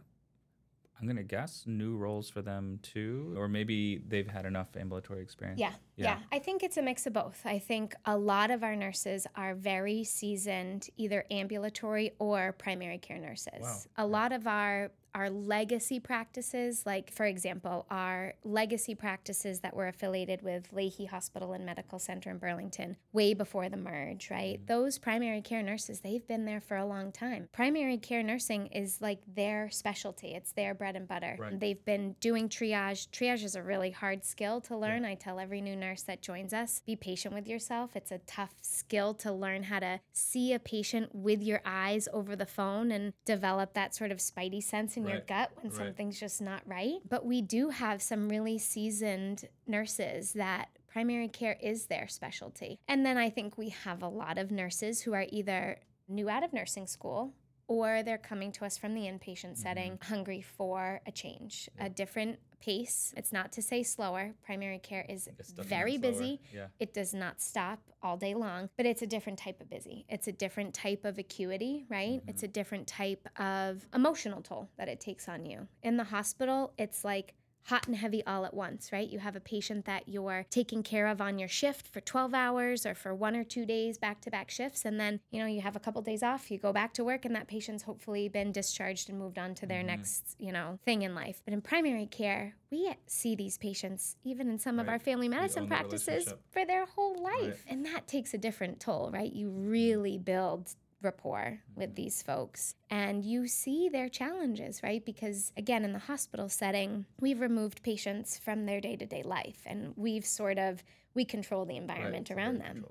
I'm 1.01 1.07
gonna 1.07 1.23
guess, 1.23 1.63
new 1.65 1.97
roles 1.97 2.29
for 2.29 2.41
them 2.43 2.79
too, 2.83 3.33
or 3.35 3.47
maybe 3.47 3.97
they've 4.07 4.27
had 4.27 4.45
enough 4.45 4.77
ambulatory 4.77 5.21
experience. 5.21 5.59
Yeah, 5.59 5.73
yeah, 5.97 6.05
Yeah. 6.05 6.19
I 6.31 6.39
think 6.39 6.61
it's 6.63 6.77
a 6.77 6.81
mix 6.83 7.05
of 7.07 7.13
both. 7.13 7.41
I 7.45 7.57
think 7.59 7.95
a 8.05 8.15
lot 8.17 8.51
of 8.51 8.63
our 8.63 8.75
nurses 8.75 9.25
are 9.35 9.55
very 9.55 10.03
seasoned, 10.03 10.87
either 10.97 11.25
ambulatory 11.31 12.11
or 12.19 12.53
primary 12.53 12.99
care 12.99 13.17
nurses. 13.17 13.59
Wow. 13.61 13.77
A 13.97 14.05
lot 14.05 14.31
of 14.31 14.45
our 14.47 14.91
our 15.15 15.29
legacy 15.29 15.97
practices, 15.97 16.85
like 16.85 17.09
for 17.09 17.25
example, 17.25 17.85
our 17.89 18.33
legacy 18.43 18.93
practices 18.93 19.61
that 19.61 19.73
were 19.73 19.87
affiliated 19.87 20.41
with 20.41 20.69
Lahey 20.75 21.07
Hospital 21.07 21.53
and 21.53 21.65
Medical 21.65 21.99
Center 21.99 22.29
in 22.29 22.37
Burlington 22.37 22.97
way 23.13 23.33
before 23.33 23.69
the 23.69 23.77
merge, 23.77 24.29
right? 24.29 24.57
Mm-hmm. 24.57 24.65
Those 24.65 24.97
primary 24.97 25.41
care 25.41 25.63
nurses, 25.63 26.01
they've 26.01 26.27
been 26.27 26.43
there 26.43 26.59
for 26.59 26.75
a 26.75 26.85
long 26.85 27.13
time. 27.13 27.47
Primary 27.53 27.97
care 27.97 28.21
nursing 28.23 28.67
is 28.67 29.01
like 29.01 29.19
their 29.25 29.69
specialty. 29.69 30.35
It's 30.35 30.51
their 30.51 30.73
bread 30.73 30.97
and 30.97 31.07
butter. 31.07 31.37
Right. 31.39 31.57
They've 31.57 31.83
been 31.85 32.17
doing 32.19 32.49
triage. 32.49 33.07
Triage 33.09 33.45
is 33.45 33.55
a 33.55 33.63
really 33.63 33.91
hard 33.91 34.25
skill 34.25 34.59
to 34.61 34.75
learn. 34.75 35.05
I 35.05 35.15
tell 35.15 35.39
every 35.39 35.61
new 35.61 35.77
nurse 35.77 36.01
that 36.03 36.21
joins 36.21 36.53
us, 36.53 36.81
be 36.85 36.97
patient 36.97 37.33
with 37.33 37.47
yourself. 37.47 37.95
It's 37.95 38.11
a 38.11 38.19
tough 38.27 38.55
skill 38.61 39.13
to 39.15 39.31
learn 39.31 39.63
how 39.63 39.79
to 39.79 40.01
see 40.11 40.51
a 40.51 40.59
patient 40.59 41.15
with 41.15 41.41
your 41.41 41.61
eyes 41.65 42.09
over 42.11 42.35
the 42.35 42.45
phone 42.45 42.91
and 42.91 43.13
develop 43.23 43.73
that 43.75 43.95
sort 43.95 44.11
of 44.11 44.17
spidey 44.17 44.61
sense 44.61 44.97
in 44.97 45.04
your 45.09 45.21
gut 45.21 45.51
when 45.55 45.69
Right. 45.71 45.77
something's 45.77 46.19
just 46.19 46.41
not 46.41 46.61
right. 46.65 46.99
But 47.07 47.25
we 47.25 47.41
do 47.41 47.69
have 47.69 48.01
some 48.01 48.29
really 48.29 48.57
seasoned 48.57 49.47
nurses 49.67 50.33
that 50.33 50.69
primary 50.87 51.27
care 51.27 51.57
is 51.61 51.87
their 51.87 52.07
specialty. 52.07 52.79
And 52.87 53.05
then 53.05 53.17
I 53.17 53.29
think 53.29 53.57
we 53.57 53.69
have 53.69 54.01
a 54.01 54.07
lot 54.07 54.37
of 54.37 54.51
nurses 54.51 55.01
who 55.01 55.13
are 55.13 55.25
either 55.29 55.79
new 56.07 56.29
out 56.29 56.43
of 56.43 56.53
nursing 56.53 56.87
school 56.87 57.33
or 57.67 58.03
they're 58.03 58.17
coming 58.17 58.51
to 58.53 58.65
us 58.65 58.77
from 58.77 58.93
the 58.93 59.01
inpatient 59.01 59.57
setting 59.57 59.97
hungry 60.01 60.41
for 60.41 61.01
a 61.05 61.11
change, 61.11 61.69
a 61.79 61.89
different 61.89 62.39
pace. 62.59 63.13
It's 63.17 63.31
not 63.31 63.51
to 63.53 63.61
say 63.61 63.83
slower. 63.83 64.33
Primary 64.43 64.79
care 64.79 65.05
is 65.07 65.29
very 65.57 65.97
busy. 65.97 66.41
Yeah. 66.53 66.67
It 66.79 66.93
does 66.93 67.13
not 67.13 67.41
stop 67.41 67.79
all 68.01 68.17
day 68.17 68.33
long, 68.33 68.69
but 68.77 68.85
it's 68.85 69.01
a 69.01 69.07
different 69.07 69.39
type 69.39 69.61
of 69.61 69.69
busy. 69.69 70.05
It's 70.09 70.27
a 70.27 70.31
different 70.31 70.73
type 70.73 71.05
of 71.05 71.17
acuity, 71.17 71.85
right? 71.89 72.21
It's 72.27 72.43
a 72.43 72.47
different 72.47 72.87
type 72.87 73.27
of 73.37 73.87
emotional 73.93 74.41
toll 74.41 74.69
that 74.77 74.87
it 74.87 74.99
takes 74.99 75.27
on 75.27 75.45
you. 75.45 75.67
In 75.83 75.97
the 75.97 76.03
hospital, 76.05 76.73
it's 76.77 77.03
like 77.03 77.33
hot 77.65 77.87
and 77.87 77.95
heavy 77.95 78.23
all 78.25 78.45
at 78.45 78.53
once, 78.53 78.91
right? 78.91 79.09
You 79.09 79.19
have 79.19 79.35
a 79.35 79.39
patient 79.39 79.85
that 79.85 80.07
you're 80.07 80.45
taking 80.49 80.83
care 80.83 81.07
of 81.07 81.19
on 81.19 81.39
your 81.39 81.49
shift 81.49 81.87
for 81.87 81.99
12 81.99 82.33
hours 82.33 82.85
or 82.85 82.93
for 82.93 83.13
one 83.13 83.35
or 83.35 83.43
two 83.43 83.65
days 83.65 83.97
back 83.97 84.21
to 84.21 84.31
back 84.31 84.51
shifts. 84.51 84.85
And 84.85 84.99
then, 84.99 85.19
you 85.31 85.39
know, 85.39 85.47
you 85.47 85.61
have 85.61 85.75
a 85.75 85.79
couple 85.79 86.01
days 86.03 86.21
off, 86.21 86.51
you 86.51 86.59
go 86.59 86.71
back 86.71 86.93
to 86.93 87.03
work, 87.03 87.25
and 87.25 87.35
that 87.35 87.47
patient's 87.47 87.83
hopefully 87.83 88.29
been 88.29 88.51
discharged 88.51 89.09
and 89.09 89.17
moved 89.17 89.39
on 89.39 89.55
to 89.55 89.65
their 89.65 89.79
mm-hmm. 89.79 89.87
next, 89.87 90.35
you 90.37 90.51
know, 90.51 90.79
thing 90.85 91.01
in 91.01 91.15
life. 91.15 91.41
But 91.43 91.53
in 91.53 91.61
primary 91.61 92.05
care, 92.05 92.55
we 92.69 92.93
see 93.07 93.35
these 93.35 93.57
patients, 93.57 94.15
even 94.23 94.49
in 94.49 94.59
some 94.59 94.79
of 94.79 94.87
our 94.87 94.99
family 94.99 95.27
medicine 95.27 95.63
own 95.63 95.69
the 95.69 95.75
practices, 95.75 96.33
for 96.51 96.65
their 96.65 96.85
whole 96.85 97.21
life. 97.21 97.65
And 97.67 97.85
that 97.85 98.07
takes 98.07 98.33
a 98.33 98.37
different 98.37 98.79
toll, 98.79 99.09
right? 99.11 99.31
You 99.31 99.47
mm-hmm. 99.47 99.69
really 99.69 100.17
build 100.19 100.75
rapport 101.05 101.59
with 101.75 101.89
mm-hmm. 101.89 101.95
these 101.95 102.21
folks 102.21 102.75
and 102.89 103.23
you 103.23 103.47
see 103.47 103.87
their 103.87 104.09
challenges, 104.09 104.81
right? 104.83 105.05
Because 105.05 105.53
again, 105.55 105.85
in 105.85 105.93
the 105.93 105.99
hospital 105.99 106.49
setting, 106.49 107.05
we've 107.19 107.39
removed 107.39 107.83
patients 107.83 108.37
from 108.37 108.65
their 108.65 108.81
day 108.81 108.95
to 108.97 109.05
day 109.05 109.23
life 109.23 109.61
and 109.65 109.93
we've 109.95 110.25
sort 110.25 110.57
of, 110.57 110.83
we 111.13 111.23
control 111.23 111.65
the 111.65 111.77
environment 111.77 112.27
so 112.27 112.35
around 112.35 112.59
them. 112.59 112.85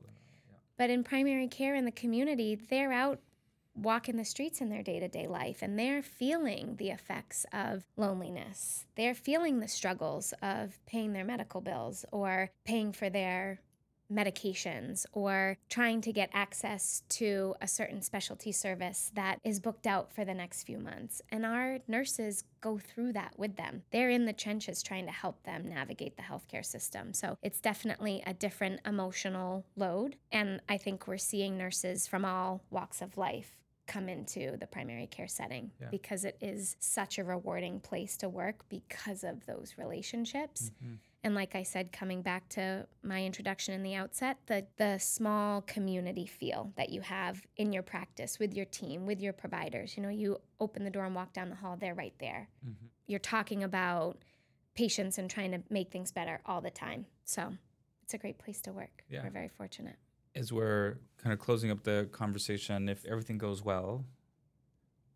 Yeah. 0.50 0.56
But 0.78 0.90
in 0.90 1.04
primary 1.04 1.48
care 1.48 1.74
in 1.74 1.84
the 1.84 1.92
community, 1.92 2.54
they're 2.54 2.92
out 2.92 3.20
walking 3.76 4.16
the 4.16 4.24
streets 4.24 4.60
in 4.60 4.70
their 4.70 4.82
day 4.82 5.00
to 5.00 5.08
day 5.08 5.26
life 5.26 5.58
and 5.60 5.78
they're 5.78 6.02
feeling 6.02 6.76
the 6.76 6.90
effects 6.90 7.44
of 7.52 7.84
loneliness. 7.96 8.86
They're 8.96 9.14
feeling 9.14 9.60
the 9.60 9.68
struggles 9.68 10.32
of 10.42 10.78
paying 10.86 11.12
their 11.12 11.24
medical 11.24 11.60
bills 11.60 12.04
or 12.12 12.50
paying 12.64 12.92
for 12.92 13.10
their 13.10 13.60
medications 14.12 15.06
or 15.12 15.56
trying 15.68 16.00
to 16.02 16.12
get 16.12 16.30
access 16.32 17.02
to 17.08 17.54
a 17.60 17.66
certain 17.68 18.02
specialty 18.02 18.52
service 18.52 19.10
that 19.14 19.40
is 19.44 19.60
booked 19.60 19.86
out 19.86 20.12
for 20.12 20.24
the 20.24 20.34
next 20.34 20.64
few 20.64 20.78
months. 20.78 21.20
And 21.30 21.44
our 21.44 21.78
nurses 21.88 22.44
go 22.60 22.78
through 22.78 23.12
that 23.14 23.38
with 23.38 23.56
them. 23.56 23.82
They're 23.90 24.10
in 24.10 24.24
the 24.26 24.32
trenches 24.32 24.82
trying 24.82 25.06
to 25.06 25.12
help 25.12 25.42
them 25.44 25.68
navigate 25.68 26.16
the 26.16 26.22
healthcare 26.22 26.64
system. 26.64 27.12
So 27.14 27.38
it's 27.42 27.60
definitely 27.60 28.22
a 28.26 28.34
different 28.34 28.80
emotional 28.86 29.64
load. 29.76 30.16
And 30.32 30.60
I 30.68 30.76
think 30.78 31.06
we're 31.06 31.18
seeing 31.18 31.56
nurses 31.58 32.06
from 32.06 32.24
all 32.24 32.62
walks 32.70 33.00
of 33.02 33.16
life 33.16 33.56
come 33.86 34.08
into 34.08 34.56
the 34.58 34.66
primary 34.66 35.06
care 35.06 35.28
setting 35.28 35.70
Yeah. 35.78 35.88
because 35.90 36.24
it 36.24 36.38
is 36.40 36.76
such 36.80 37.18
a 37.18 37.24
rewarding 37.24 37.80
place 37.80 38.16
to 38.18 38.30
work 38.30 38.66
because 38.70 39.24
of 39.24 39.44
those 39.44 39.74
relationships. 39.76 40.70
Mhm. 40.82 40.98
And 41.24 41.34
like 41.34 41.54
I 41.54 41.62
said, 41.62 41.90
coming 41.90 42.20
back 42.20 42.50
to 42.50 42.86
my 43.02 43.24
introduction 43.24 43.72
in 43.72 43.82
the 43.82 43.94
outset, 43.94 44.36
the 44.46 44.66
the 44.76 44.98
small 44.98 45.62
community 45.62 46.26
feel 46.26 46.72
that 46.76 46.90
you 46.90 47.00
have 47.00 47.42
in 47.56 47.72
your 47.72 47.82
practice 47.82 48.38
with 48.38 48.52
your 48.54 48.66
team, 48.66 49.06
with 49.06 49.20
your 49.22 49.32
providers. 49.32 49.96
You 49.96 50.02
know, 50.02 50.10
you 50.10 50.38
open 50.60 50.84
the 50.84 50.90
door 50.90 51.06
and 51.06 51.14
walk 51.14 51.32
down 51.32 51.48
the 51.48 51.56
hall, 51.56 51.76
they're 51.78 51.94
right 51.94 52.14
there. 52.20 52.50
Mhm. 52.64 52.90
You're 53.06 53.18
talking 53.20 53.64
about 53.64 54.22
patients 54.74 55.16
and 55.16 55.30
trying 55.30 55.52
to 55.52 55.62
make 55.70 55.90
things 55.90 56.12
better 56.12 56.40
all 56.44 56.60
the 56.60 56.70
time. 56.70 57.06
So 57.24 57.56
it's 58.02 58.12
a 58.12 58.18
great 58.18 58.38
place 58.38 58.60
to 58.62 58.72
work. 58.72 59.04
Yeah. 59.08 59.22
We're 59.24 59.30
very 59.30 59.48
fortunate. 59.48 59.96
As 60.34 60.52
we're 60.52 60.98
kind 61.16 61.32
of 61.32 61.38
closing 61.38 61.70
up 61.70 61.84
the 61.84 62.08
conversation, 62.12 62.88
if 62.88 63.06
everything 63.06 63.38
goes 63.38 63.62
well, 63.62 64.04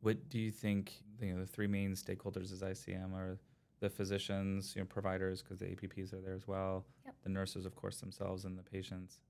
what 0.00 0.30
do 0.30 0.38
you 0.38 0.50
think 0.50 1.02
you 1.20 1.34
know 1.34 1.40
the 1.40 1.46
three 1.46 1.66
main 1.66 1.92
stakeholders 1.92 2.52
as 2.52 2.62
ICM 2.62 3.12
are 3.12 3.38
the 3.80 3.90
physicians, 3.90 4.74
you 4.74 4.82
know, 4.82 4.86
providers 4.86 5.42
because 5.42 5.58
the 5.58 5.66
APPs 5.66 6.12
are 6.12 6.20
there 6.20 6.34
as 6.34 6.46
well, 6.48 6.84
Yep. 7.04 7.14
the 7.22 7.28
nurses, 7.30 7.66
of 7.66 7.74
course, 7.76 8.00
themselves, 8.00 8.44
and 8.44 8.58
the 8.58 8.62
patients. 8.62 9.20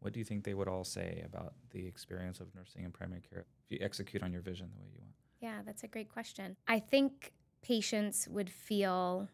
What 0.00 0.12
do 0.14 0.18
you 0.18 0.24
think 0.24 0.44
they 0.44 0.54
would 0.54 0.68
all 0.68 0.84
say 0.84 1.22
about 1.26 1.54
the 1.70 1.86
experience 1.86 2.40
of 2.40 2.54
nursing 2.54 2.84
and 2.84 2.94
primary 2.94 3.20
care 3.20 3.44
if 3.64 3.70
you 3.70 3.78
execute 3.84 4.22
on 4.22 4.32
your 4.32 4.40
vision 4.40 4.70
the 4.74 4.80
way 4.80 4.88
you 4.94 5.00
want? 5.00 5.12
Yeah, 5.40 5.62
that's 5.64 5.82
a 5.84 5.88
great 5.88 6.08
question. 6.10 6.56
I 6.66 6.78
think 6.78 7.32
patients 7.62 8.26
would 8.28 8.48
feel 8.50 9.28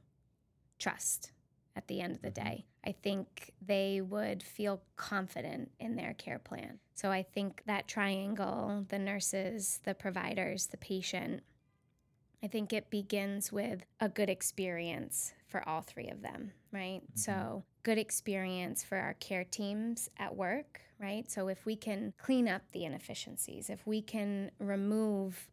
trust 0.79 1.33
at 1.77 1.87
the 1.89 2.01
end 2.01 2.15
of 2.17 2.23
the 2.23 2.31
Mhm. 2.31 2.35
day. 2.35 2.67
I 2.85 2.93
think 2.93 3.53
they 3.61 4.01
would 4.01 4.43
feel 4.43 4.83
confident 4.97 5.71
in 5.79 5.97
their 5.97 6.15
care 6.15 6.39
plan. 6.39 6.81
So 6.95 7.11
I 7.11 7.23
think 7.23 7.63
that 7.67 7.87
triangle 7.89 8.85
the 8.89 8.99
nurses, 8.99 9.81
the 9.85 9.95
providers, 9.95 10.67
the 10.69 10.77
patient 10.77 11.43
I 12.43 12.49
think 12.49 12.73
it 12.73 12.91
begins 12.91 13.51
with 13.51 13.85
a 14.01 14.09
good 14.09 14.29
experience 14.31 15.33
for 15.47 15.67
all 15.69 15.81
three 15.81 16.09
of 16.09 16.23
them, 16.23 16.53
right? 16.71 17.03
So, 17.15 17.65
good 17.83 17.99
experience 17.99 18.85
for 18.85 18.99
our 18.99 19.15
care 19.15 19.45
teams 19.45 20.09
at 20.19 20.37
work, 20.37 20.81
right? 20.99 21.31
So, 21.31 21.49
if 21.49 21.65
we 21.65 21.77
can 21.77 22.13
clean 22.19 22.47
up 22.49 22.63
the 22.73 22.85
inefficiencies, 22.85 23.71
if 23.71 23.87
we 23.87 24.03
can 24.03 24.51
remove 24.59 25.49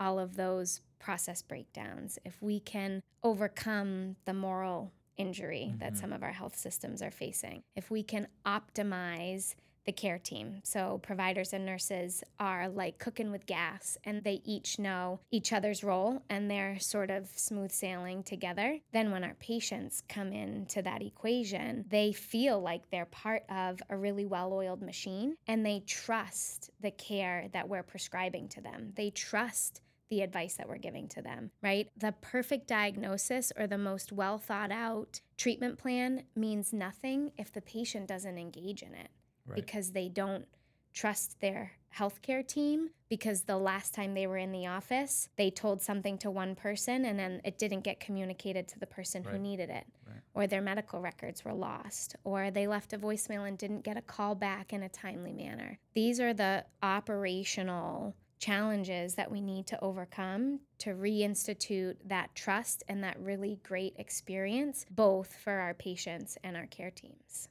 all 0.00 0.18
of 0.18 0.34
those 0.36 0.80
process 0.98 1.40
breakdowns, 1.40 2.18
if 2.24 2.42
we 2.42 2.58
can 2.60 3.00
overcome 3.22 4.16
the 4.24 4.34
moral 4.34 4.92
injury 5.16 5.74
that 5.78 5.96
Mhm. 5.96 5.96
some 5.96 6.12
of 6.12 6.22
our 6.24 6.32
health 6.32 6.56
systems 6.56 7.00
are 7.00 7.12
facing, 7.12 7.62
if 7.76 7.90
we 7.90 8.02
can 8.02 8.26
optimize 8.44 9.54
the 9.84 9.92
care 9.92 10.18
team. 10.18 10.60
So, 10.64 11.00
providers 11.02 11.52
and 11.52 11.64
nurses 11.64 12.22
are 12.38 12.68
like 12.68 12.98
cooking 12.98 13.30
with 13.30 13.46
gas 13.46 13.98
and 14.04 14.22
they 14.22 14.40
each 14.44 14.78
know 14.78 15.20
each 15.30 15.52
other's 15.52 15.84
role 15.84 16.22
and 16.28 16.50
they're 16.50 16.78
sort 16.78 17.10
of 17.10 17.28
smooth 17.34 17.72
sailing 17.72 18.22
together. 18.22 18.78
Then, 18.92 19.10
when 19.10 19.24
our 19.24 19.34
patients 19.34 20.02
come 20.08 20.32
into 20.32 20.82
that 20.82 21.02
equation, 21.02 21.84
they 21.88 22.12
feel 22.12 22.60
like 22.60 22.90
they're 22.90 23.06
part 23.06 23.44
of 23.48 23.80
a 23.90 23.96
really 23.96 24.26
well 24.26 24.52
oiled 24.52 24.82
machine 24.82 25.36
and 25.46 25.64
they 25.64 25.80
trust 25.80 26.70
the 26.80 26.90
care 26.90 27.48
that 27.52 27.68
we're 27.68 27.82
prescribing 27.82 28.48
to 28.48 28.60
them. 28.60 28.92
They 28.96 29.10
trust 29.10 29.80
the 30.10 30.20
advice 30.20 30.54
that 30.54 30.68
we're 30.68 30.78
giving 30.78 31.08
to 31.08 31.22
them, 31.22 31.50
right? 31.62 31.88
The 31.96 32.12
perfect 32.20 32.68
diagnosis 32.68 33.52
or 33.56 33.66
the 33.66 33.78
most 33.78 34.12
well 34.12 34.38
thought 34.38 34.70
out 34.70 35.20
treatment 35.36 35.78
plan 35.78 36.24
means 36.36 36.72
nothing 36.72 37.32
if 37.38 37.52
the 37.52 37.62
patient 37.62 38.06
doesn't 38.06 38.38
engage 38.38 38.82
in 38.82 38.94
it 38.94 39.08
Right. 39.46 39.56
because 39.56 39.92
they 39.92 40.08
don't 40.08 40.46
trust 40.92 41.40
their 41.40 41.72
healthcare 41.96 42.46
team 42.46 42.90
because 43.08 43.42
the 43.42 43.56
last 43.56 43.94
time 43.94 44.14
they 44.14 44.26
were 44.26 44.36
in 44.38 44.50
the 44.52 44.66
office, 44.66 45.28
they 45.36 45.50
told 45.50 45.80
something 45.80 46.18
to 46.18 46.30
one 46.30 46.54
person 46.54 47.04
and 47.04 47.18
then 47.18 47.40
it 47.44 47.58
didn't 47.58 47.82
get 47.82 48.00
communicated 48.00 48.66
to 48.68 48.78
the 48.78 48.86
person 48.86 49.22
who 49.22 49.38
needed 49.38 49.70
it. 49.70 49.86
Right. 50.06 50.16
Or 50.34 50.46
their 50.46 50.60
medical 50.60 51.00
records 51.00 51.44
were 51.44 51.54
lost, 51.54 52.16
or 52.24 52.50
they 52.50 52.66
left 52.66 52.92
a 52.92 52.98
voicemail 52.98 53.46
and 53.46 53.56
didn't 53.56 53.82
get 53.82 53.96
a 53.96 54.02
call 54.02 54.34
back 54.34 54.72
in 54.72 54.82
a 54.82 54.88
timely 54.88 55.32
manner. 55.32 55.78
These 55.94 56.18
are 56.18 56.34
the 56.34 56.64
operational 56.82 58.16
challenges 58.40 59.14
that 59.14 59.30
we 59.30 59.40
need 59.40 59.66
to 59.68 59.82
overcome 59.82 60.58
to 60.78 60.90
reinstitute 60.90 61.96
that 62.04 62.34
trust 62.34 62.82
and 62.88 63.02
that 63.04 63.18
really 63.20 63.60
great 63.62 63.94
experience, 63.96 64.84
both 64.90 65.32
for 65.32 65.52
our 65.52 65.74
patients 65.74 66.36
and 66.42 66.56
our 66.56 66.66
care 66.66 66.90
teams. 66.90 67.48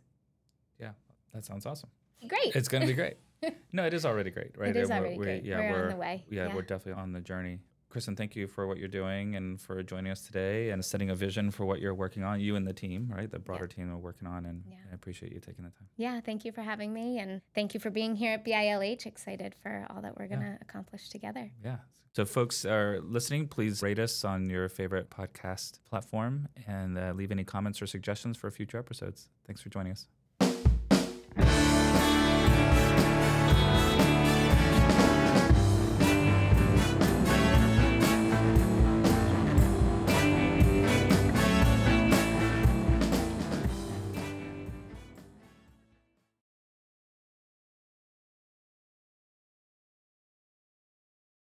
Yeah, 1.34 1.40
that 1.40 1.46
sounds 1.46 1.66
awesome. 1.66 1.90
Great. 2.28 2.56
It's 2.56 2.68
going 2.68 2.82
to 2.82 2.88
be 2.88 2.94
great. 2.94 3.18
no, 3.74 3.86
it 3.86 3.94
is 3.94 4.06
already 4.06 4.32
great, 4.32 4.58
right? 4.58 4.70
It 4.70 4.78
is 4.78 4.90
We're- 4.90 5.00
already 5.00 5.18
we're- 5.18 5.26
great. 5.40 5.46
Yeah, 5.46 5.72
We're 5.72 5.84
on 5.84 5.90
the 5.90 5.96
way. 5.98 6.26
Yeah, 6.30 6.48
Yeah. 6.48 6.56
we're 6.56 6.62
definitely 6.62 7.02
on 7.02 7.12
the 7.12 7.22
journey. 7.22 7.60
Kristen, 7.90 8.16
thank 8.16 8.36
you 8.36 8.48
for 8.48 8.66
what 8.66 8.78
you're 8.80 8.88
doing 8.88 9.36
and 9.36 9.62
for 9.62 9.84
joining 9.84 10.12
us 10.12 10.26
today 10.26 10.72
and 10.72 10.84
setting 10.84 11.12
a 11.12 11.16
vision 11.16 11.52
for 11.52 11.64
what 11.64 11.80
you're 11.80 11.94
working 11.94 12.24
on. 12.24 12.40
You 12.40 12.56
and 12.56 12.66
the 12.66 12.74
team, 12.74 13.12
right? 13.16 13.30
The 13.30 13.38
broader 13.38 13.68
team 13.68 13.92
are 13.92 13.98
working 14.00 14.28
on, 14.28 14.46
and 14.48 14.64
Yeah. 14.68 14.78
I 14.92 14.96
appreciate 14.96 15.32
you 15.32 15.40
taking 15.40 15.64
the 15.66 15.70
time. 15.70 15.88
Yeah, 15.98 16.20
thank 16.22 16.44
you 16.44 16.52
for 16.52 16.62
having 16.64 16.92
me 16.92 17.20
and 17.20 17.42
thank 17.54 17.76
you 17.76 17.80
for 17.80 17.92
being 17.92 18.16
here 18.16 18.34
at 18.34 18.44
BILH. 18.46 19.06
Excited 19.06 19.54
for 19.62 19.86
all 19.92 20.02
that 20.02 20.18
we're 20.18 20.28
going 20.28 20.42
to 20.42 20.58
accomplish 20.62 21.10
together. 21.10 21.52
Yeah. 21.64 21.78
So, 22.14 22.26
folks 22.26 22.64
are 22.66 23.00
listening, 23.02 23.48
please 23.48 23.82
rate 23.84 24.00
us 24.00 24.24
on 24.24 24.50
your 24.50 24.70
favorite 24.70 25.10
podcast 25.12 25.80
platform 25.88 26.48
and 26.68 26.98
uh, 26.98 27.12
leave 27.16 27.32
any 27.32 27.44
comments 27.44 27.80
or 27.82 27.86
suggestions 27.88 28.38
for 28.38 28.50
future 28.50 28.78
episodes. 28.80 29.30
Thanks 29.46 29.62
for 29.62 29.70
joining 29.70 29.92
us. 29.92 30.08